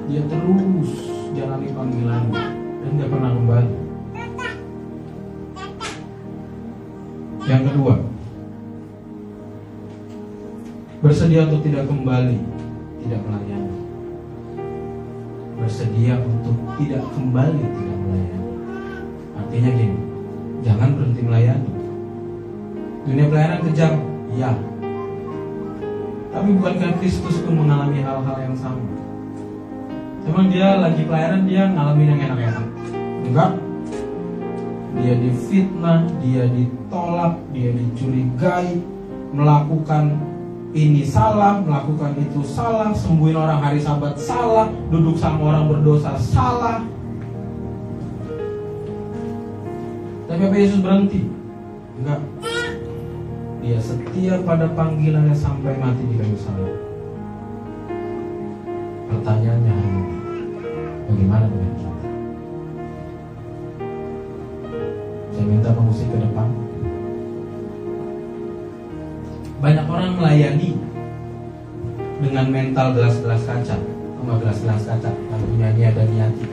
Dia 0.07 0.23
terus 0.31 0.91
jalani 1.35 1.69
panggilan 1.75 2.31
dan 2.31 2.91
dia 2.95 3.11
pernah 3.11 3.35
kembali. 3.35 3.75
Yang 7.47 7.63
kedua, 7.71 7.95
bersedia 11.03 11.51
untuk 11.51 11.63
tidak 11.67 11.91
kembali, 11.91 12.39
tidak 13.03 13.21
melayani. 13.23 13.75
Bersedia 15.59 16.15
untuk 16.23 16.59
tidak 16.79 17.03
kembali, 17.11 17.63
tidak 17.63 17.99
melayani. 18.03 18.53
Artinya 19.39 19.71
gini, 19.75 19.99
jangan 20.63 20.89
berhenti 20.95 21.23
melayani. 21.23 21.71
Dunia 23.07 23.27
pelayanan 23.31 23.61
kejam, 23.71 23.95
ya. 24.35 24.51
Tapi 26.31 26.49
bukankah 26.59 26.99
Kristus 26.99 27.43
pun 27.43 27.63
mengalami 27.63 28.03
hal-hal 28.03 28.37
yang 28.43 28.59
sama? 28.59 29.06
Emang 30.27 30.51
dia 30.51 30.75
lagi 30.83 31.07
pelayanan 31.07 31.43
dia 31.47 31.71
ngalamin 31.71 32.11
yang 32.11 32.21
enak-enak? 32.31 32.67
Enggak. 33.31 33.51
Dia 34.97 35.15
difitnah, 35.23 36.01
dia 36.19 36.45
ditolak, 36.51 37.39
dia 37.55 37.71
dicurigai, 37.71 38.83
melakukan 39.31 40.19
ini 40.75 41.07
salah, 41.07 41.63
melakukan 41.63 42.19
itu 42.19 42.43
salah, 42.43 42.91
sembuhin 42.91 43.39
orang 43.39 43.61
hari 43.63 43.79
sabat 43.79 44.19
salah, 44.19 44.67
duduk 44.91 45.15
sama 45.15 45.55
orang 45.55 45.71
berdosa 45.71 46.19
salah. 46.19 46.83
Tapi 50.27 50.43
apa 50.43 50.57
Yesus 50.59 50.83
berhenti? 50.83 51.23
Enggak. 52.03 52.21
Dia 53.63 53.79
setia 53.79 54.43
pada 54.43 54.67
panggilannya 54.75 55.35
sampai 55.35 55.79
mati 55.79 56.03
di 56.03 56.15
kayu 56.19 56.39
salib. 56.39 56.77
Pertanyaannya 59.07 59.76
dengan 61.45 61.73
kita? 61.77 61.93
Saya 65.37 65.45
minta 65.45 65.71
pengusik 65.77 66.09
ke 66.09 66.19
depan. 66.25 66.49
Banyak 69.61 69.87
orang 69.89 70.17
melayani 70.17 70.71
dengan 72.25 72.47
mental 72.49 72.97
gelas-gelas 72.97 73.45
kaca, 73.45 73.77
sama 73.77 74.35
gelas-gelas 74.41 74.83
kaca, 74.89 75.11
lalu 75.13 75.47
nyanyi 75.61 75.83
ada 75.85 76.03
niati. 76.09 76.45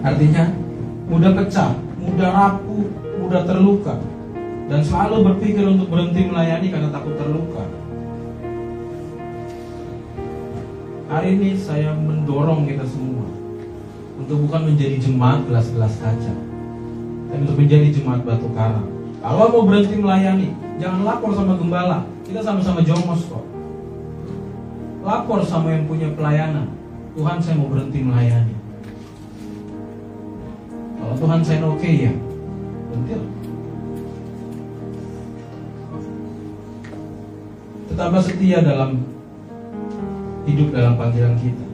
Artinya 0.00 0.44
mudah 1.06 1.32
pecah, 1.36 1.76
mudah 2.00 2.30
rapuh, 2.32 2.86
mudah 3.20 3.42
terluka, 3.44 3.94
dan 4.70 4.80
selalu 4.80 5.34
berpikir 5.34 5.66
untuk 5.66 5.90
berhenti 5.92 6.24
melayani 6.30 6.66
karena 6.70 6.88
takut 6.88 7.14
terluka. 7.18 7.66
Hari 11.10 11.34
ini 11.34 11.58
saya 11.58 11.90
mendorong 11.98 12.70
kita 12.70 12.86
semua 12.86 13.19
untuk 14.20 14.44
bukan 14.44 14.72
menjadi 14.72 15.00
jemaat 15.00 15.48
gelas-gelas 15.48 15.96
kaca, 15.96 16.34
tapi 17.32 17.40
untuk 17.40 17.56
menjadi 17.56 17.88
jemaat 17.88 18.20
batu 18.22 18.52
karang. 18.52 18.84
Kalau 19.20 19.48
mau 19.48 19.64
berhenti 19.64 19.96
melayani, 19.96 20.52
jangan 20.76 21.00
lapor 21.08 21.32
sama 21.32 21.56
gembala. 21.56 22.04
Kita 22.24 22.44
sama-sama 22.44 22.84
jongos 22.84 23.28
kok. 23.28 23.44
Lapor 25.00 25.40
sama 25.44 25.72
yang 25.72 25.88
punya 25.88 26.12
pelayanan. 26.12 26.68
Tuhan 27.16 27.40
saya 27.40 27.56
mau 27.56 27.68
berhenti 27.72 28.00
melayani. 28.04 28.54
Kalau 31.00 31.14
Tuhan 31.16 31.40
saya 31.40 31.64
oke 31.64 31.80
okay, 31.80 31.94
ya, 32.08 32.12
berhenti 32.92 33.12
Tetaplah 37.90 38.22
setia 38.22 38.62
dalam 38.62 39.02
hidup 40.46 40.68
dalam 40.72 40.94
panggilan 40.96 41.36
kita. 41.36 41.69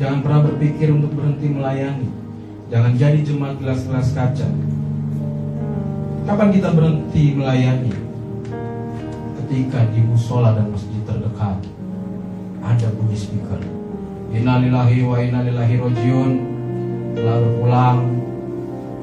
Jangan 0.00 0.24
pernah 0.24 0.40
berpikir 0.48 0.88
untuk 0.88 1.12
berhenti 1.12 1.52
melayani. 1.52 2.08
Jangan 2.72 2.92
jadi 2.96 3.20
jemaat 3.20 3.60
gelas-gelas 3.60 4.16
kaca. 4.16 4.48
Kapan 6.24 6.48
kita 6.48 6.72
berhenti 6.72 7.36
melayani? 7.36 7.92
Ketika 9.42 9.84
di 9.92 10.00
musola 10.00 10.56
dan 10.56 10.72
masjid 10.72 10.96
terdekat 11.04 11.60
ada 12.64 12.88
bunyi 12.96 13.18
speaker. 13.18 13.60
Innalillahi 14.32 15.04
wa 15.04 15.20
innalillahi 15.20 15.76
rojiun 15.76 16.32
telah 17.12 17.36
berpulang 17.36 17.98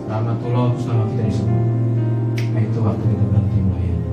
rahmatullah 0.09 0.73
terus 0.73 0.85
nama 0.89 1.05
kita 1.13 1.23
disebut. 1.29 1.63
Nah 2.49 2.61
itu 2.65 2.79
waktu 2.81 3.03
kita 3.05 3.25
berhenti 3.29 3.59
melayani. 3.61 4.09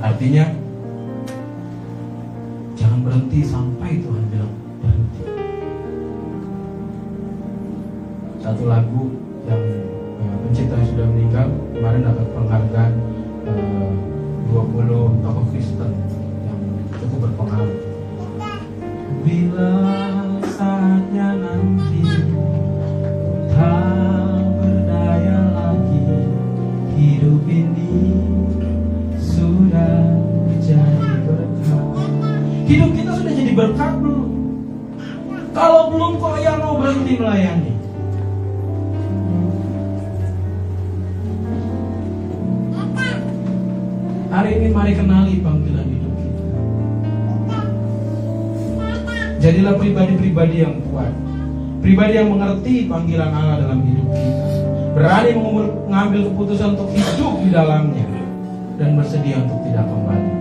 Artinya 0.00 0.44
jangan 2.80 3.00
berhenti 3.04 3.40
sampai 3.44 4.00
Tuhan 4.00 4.24
bilang 4.32 4.61
Satu 8.42 8.66
lagu 8.66 9.06
yang 9.46 9.62
uh, 10.18 10.36
pencipta 10.42 10.74
yang 10.74 10.88
sudah 10.90 11.06
meninggal 11.14 11.46
kemarin 11.78 12.02
dapat 12.02 12.26
penghargaan 12.34 12.92
uh, 13.46 13.90
20 14.50 15.22
tokoh 15.22 15.46
Kristen 15.54 15.90
yang 16.42 16.60
cukup 16.98 17.30
berpengaruh. 17.30 17.78
Bila 19.22 19.74
saatnya 20.58 21.38
nanti 21.38 22.02
tak 23.54 24.42
berdaya 24.58 25.38
lagi 25.54 26.02
hidup 26.98 27.46
ini 27.46 27.94
sudah 29.22 30.18
jadi 30.58 31.14
berkat. 31.30 31.86
Hidup 32.66 32.90
kita 32.90 33.10
sudah 33.22 33.32
jadi 33.38 33.52
berkat 33.54 33.92
belum? 34.02 34.30
Kalau 35.54 35.94
belum 35.94 36.18
kok 36.18 36.36
yang 36.42 36.58
mau 36.58 36.74
berhenti 36.82 37.14
melayani? 37.14 37.61
Hari 44.32 44.50
ini 44.56 44.72
mari 44.72 44.96
kenali 44.96 45.44
panggilan 45.44 45.84
hidup 45.92 46.14
kita. 46.16 46.40
Jadilah 49.44 49.76
pribadi-pribadi 49.76 50.64
yang 50.64 50.80
kuat. 50.88 51.12
Pribadi 51.84 52.16
yang 52.16 52.32
mengerti 52.32 52.88
panggilan 52.88 53.28
Allah 53.28 53.60
dalam 53.60 53.84
hidup 53.84 54.08
kita. 54.08 54.46
Berani 54.96 55.30
mengambil 55.36 56.32
keputusan 56.32 56.80
untuk 56.80 56.88
hidup 56.96 57.34
di 57.44 57.48
dalamnya 57.52 58.08
dan 58.80 58.96
bersedia 58.96 59.36
untuk 59.36 59.60
tidak 59.68 59.84
kembali. 59.84 60.32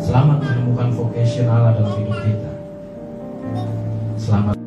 Selamat 0.00 0.38
menemukan 0.40 0.88
vocational 0.96 1.76
dalam 1.76 1.92
hidup 1.92 2.16
kita. 2.24 2.52
Selamat 4.16 4.59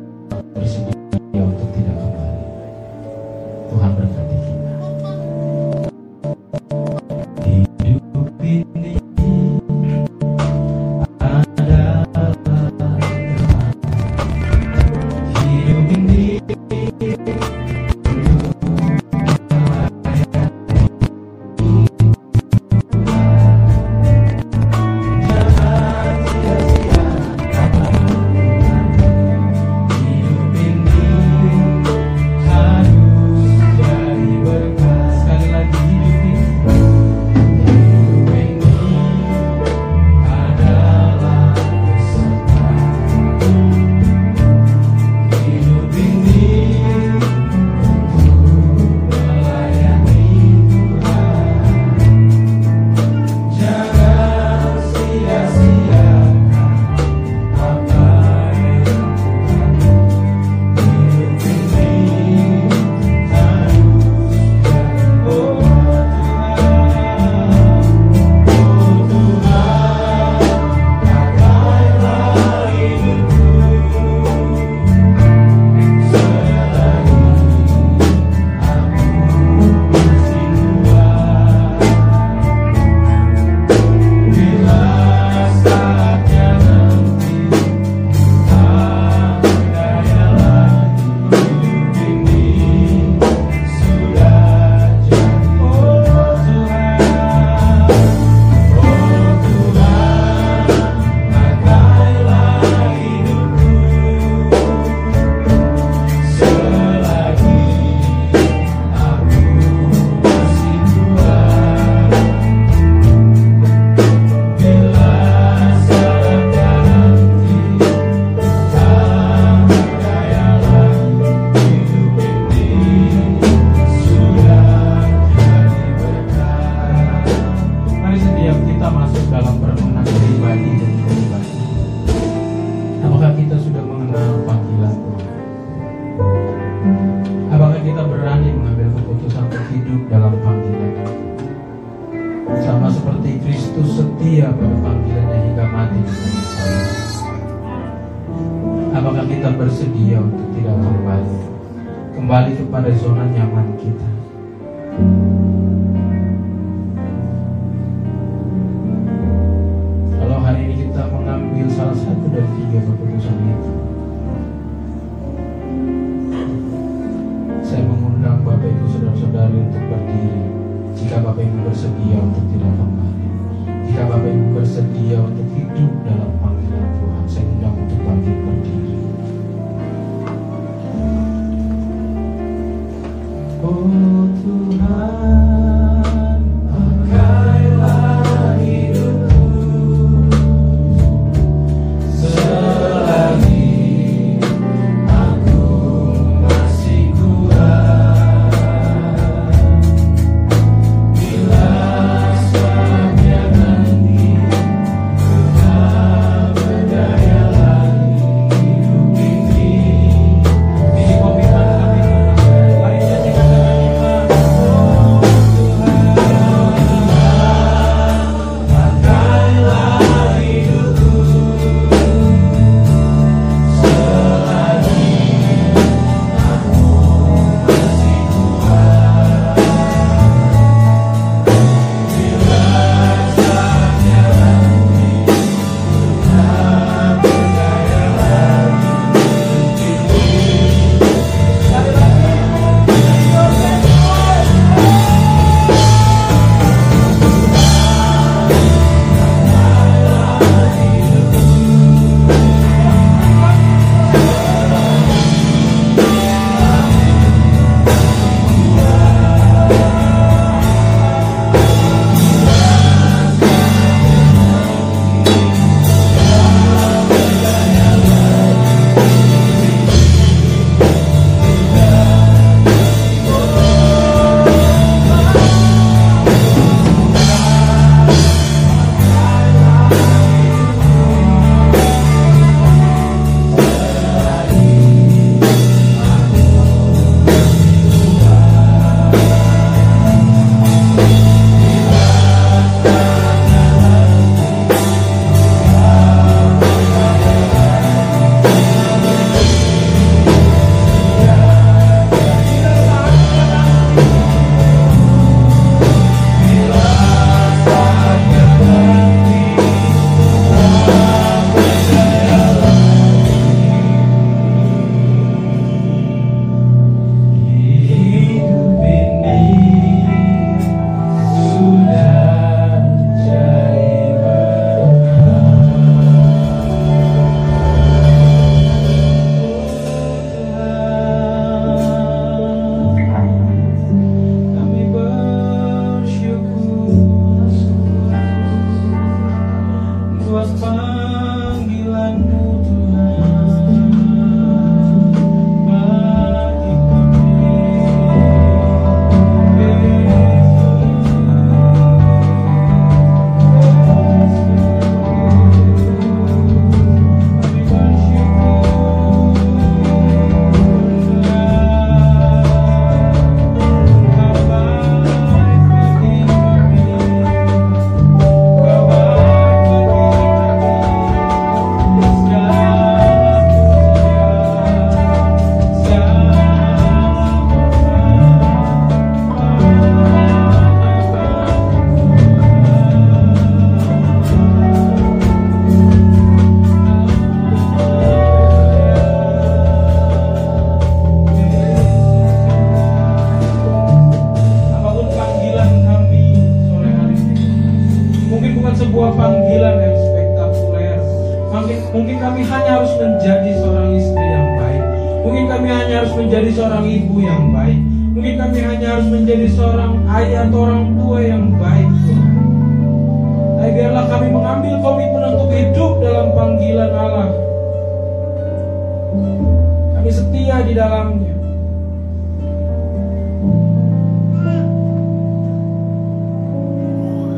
setia 420.34 420.66
di 420.66 420.74
dalamnya. 420.74 421.34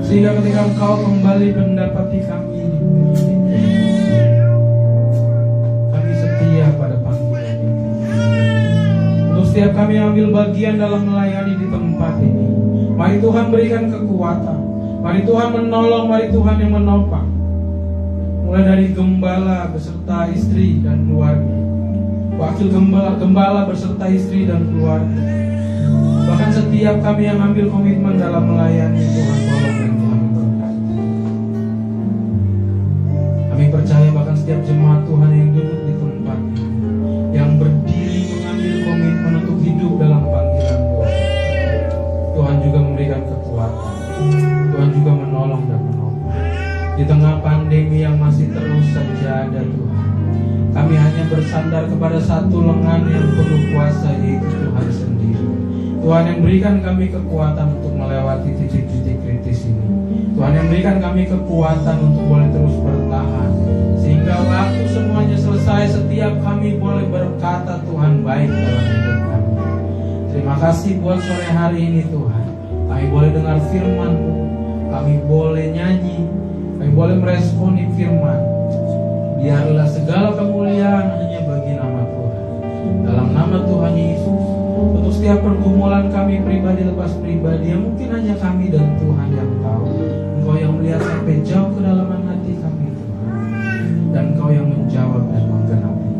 Sehingga 0.01 0.32
ketika 0.40 0.61
engkau 0.64 1.05
kembali 1.05 1.49
mendapati 1.53 2.24
kami 2.24 2.57
ini, 2.57 2.80
Kami 5.92 6.12
setia 6.14 6.66
pada 6.78 6.97
panggilan 7.03 7.59
ini 7.59 7.82
Untuk 9.34 9.44
setiap 9.51 9.74
kami 9.74 9.99
ambil 9.99 10.30
bagian 10.30 10.78
dalam 10.78 11.11
melayani 11.11 11.59
di 11.59 11.66
tempat 11.68 12.14
ini 12.22 12.49
Mari 12.97 13.20
Tuhan 13.20 13.53
berikan 13.53 13.92
kekuatan. 13.92 14.59
Mari 15.05 15.20
Tuhan 15.28 15.49
menolong, 15.53 16.09
mari 16.09 16.32
Tuhan 16.32 16.57
yang 16.64 16.72
menopang. 16.80 17.28
Mulai 18.49 18.62
dari 18.64 18.86
gembala 18.97 19.68
beserta 19.68 20.32
istri 20.32 20.80
dan 20.80 21.05
keluarga 21.05 21.65
Wakil 22.37 22.68
gembala, 22.68 23.16
gembala 23.16 23.64
beserta 23.64 24.05
istri 24.12 24.45
dan 24.45 24.68
keluarga. 24.68 25.24
Bahkan 26.28 26.51
setiap 26.53 27.01
kami 27.01 27.22
yang 27.24 27.41
ambil 27.41 27.72
komitmen 27.72 28.20
dalam 28.20 28.45
melayani 28.45 29.01
Tuhan 29.01 29.41
tolong 29.49 29.76
dan 29.80 29.93
Tuhan. 29.97 30.20
Kami 33.49 33.64
percaya 33.72 34.09
bahkan 34.12 34.37
setiap 34.37 34.61
jemaat 34.68 35.09
Tuhan 35.09 35.30
yang 35.32 35.51
duduk 35.57 35.80
di 35.80 35.93
tempat 35.97 36.39
Yang 37.32 37.51
berdiri 37.57 38.20
mengambil 38.28 38.74
komitmen 38.84 39.32
untuk 39.41 39.59
hidup 39.64 39.93
dalam 39.97 40.22
panggilan 40.28 40.80
Tuhan. 40.93 41.14
Tuhan 42.37 42.57
juga 42.61 42.78
memberikan 42.84 43.20
kekuatan. 43.32 43.95
Tuhan 44.76 44.89
juga 44.93 45.12
menolong 45.24 45.62
dan 45.72 45.80
menopang 45.89 46.37
Di 47.01 47.05
tengah 47.09 47.34
pandemi 47.41 48.05
yang 48.05 48.20
masih 48.20 48.53
terus 48.53 48.87
saja 48.93 49.49
Tuhan 49.49 49.75
Kami 50.87 51.03
hanya 51.03 51.26
bersandar 51.26 51.91
kepada 51.91 52.14
satu 52.22 52.62
lengan 52.62 53.11
yang 53.11 53.26
penuh 53.34 53.74
kuasa 53.74 54.07
yaitu 54.22 54.47
Tuhan 54.55 54.87
sendiri 54.95 55.47
Tuhan 55.99 56.22
yang 56.30 56.39
berikan 56.47 56.78
kami 56.78 57.11
kekuatan 57.11 57.66
untuk 57.74 57.91
melewati 57.99 58.55
titik-titik 58.55 59.18
kritis 59.18 59.66
ini. 59.66 59.82
Tuhan 60.39 60.55
yang 60.55 60.70
berikan 60.70 61.03
kami 61.03 61.26
kekuatan 61.26 61.97
untuk 61.99 62.22
boleh 62.30 62.47
terus 62.55 62.78
bertahan. 62.78 63.51
Sehingga 63.99 64.39
waktu 64.47 64.87
semuanya 64.95 65.34
selesai, 65.34 65.99
setiap 65.99 66.39
kami 66.47 66.78
boleh 66.78 67.11
berkata 67.11 67.82
Tuhan 67.82 68.22
baik 68.22 68.47
dalam 68.47 68.84
hidup 68.87 69.18
kami. 69.26 69.51
Terima 70.30 70.55
kasih 70.62 71.03
buat 71.03 71.18
sore 71.18 71.51
hari 71.51 71.82
ini 71.82 72.07
Tuhan. 72.07 72.47
Kami 72.87 73.05
boleh 73.11 73.30
dengar 73.34 73.59
firman-Mu. 73.74 74.34
Kami 74.95 75.14
boleh 75.26 75.66
nyanyi. 75.74 76.22
Kami 76.78 76.91
boleh 76.95 77.18
meresponi 77.18 77.91
firman. 77.99 78.55
Biarlah 79.37 79.89
segala 79.89 80.32
kemuliaan 80.32 81.07
hanya 81.20 81.41
bagi 81.45 81.72
nama 81.76 82.03
Tuhan. 82.09 82.45
Dalam 83.05 83.28
nama 83.37 83.57
Tuhan 83.64 83.95
Yesus. 83.95 84.57
Untuk 84.76 85.09
setiap 85.09 85.41
pergumulan 85.41 86.12
kami 86.12 86.45
pribadi 86.45 86.84
lepas 86.84 87.16
pribadi 87.16 87.72
Yang 87.72 87.82
mungkin 87.89 88.09
hanya 88.12 88.34
kami 88.37 88.68
dan 88.68 89.01
Tuhan 89.01 89.28
yang 89.32 89.53
tahu 89.64 89.89
Engkau 90.37 90.57
yang 90.61 90.72
melihat 90.76 91.01
sampai 91.01 91.41
jauh 91.41 91.72
ke 91.72 91.80
dalaman 91.80 92.20
hati 92.28 92.53
kami 92.61 92.93
Tuhan 92.93 93.41
Dan 94.12 94.24
Engkau 94.37 94.53
yang 94.53 94.68
menjawab 94.68 95.24
dan 95.32 95.45
menggenapi 95.49 96.12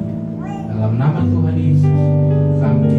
Dalam 0.73 0.93
nama 0.97 1.21
Tuhan 1.29 1.55
Yesus 1.61 1.99
Kami 2.65 2.99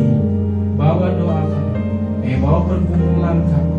bawa 0.78 1.08
doa 1.18 1.42
kami 1.50 1.82
Kami 2.22 2.36
bawa 2.38 2.60
pergumulan 2.70 3.38
kami 3.50 3.76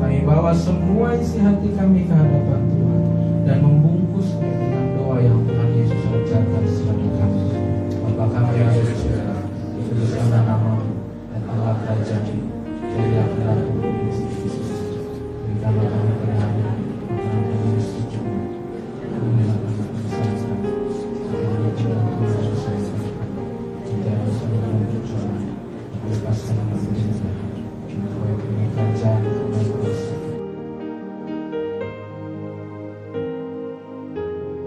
Kami 0.00 0.18
bawa 0.24 0.50
semua 0.56 1.12
isi 1.12 1.44
hati 1.44 1.68
kami 1.76 2.08
ke 2.08 2.14
hadapan 2.16 2.60
Tuhan 2.72 3.00
Dan 3.44 3.58
membuka 3.60 3.97
mengucapkan 6.28 6.64
selamat 6.68 7.08
Bapa 8.04 8.24
kami 8.36 8.60
yang 8.60 8.72
suci, 8.76 9.08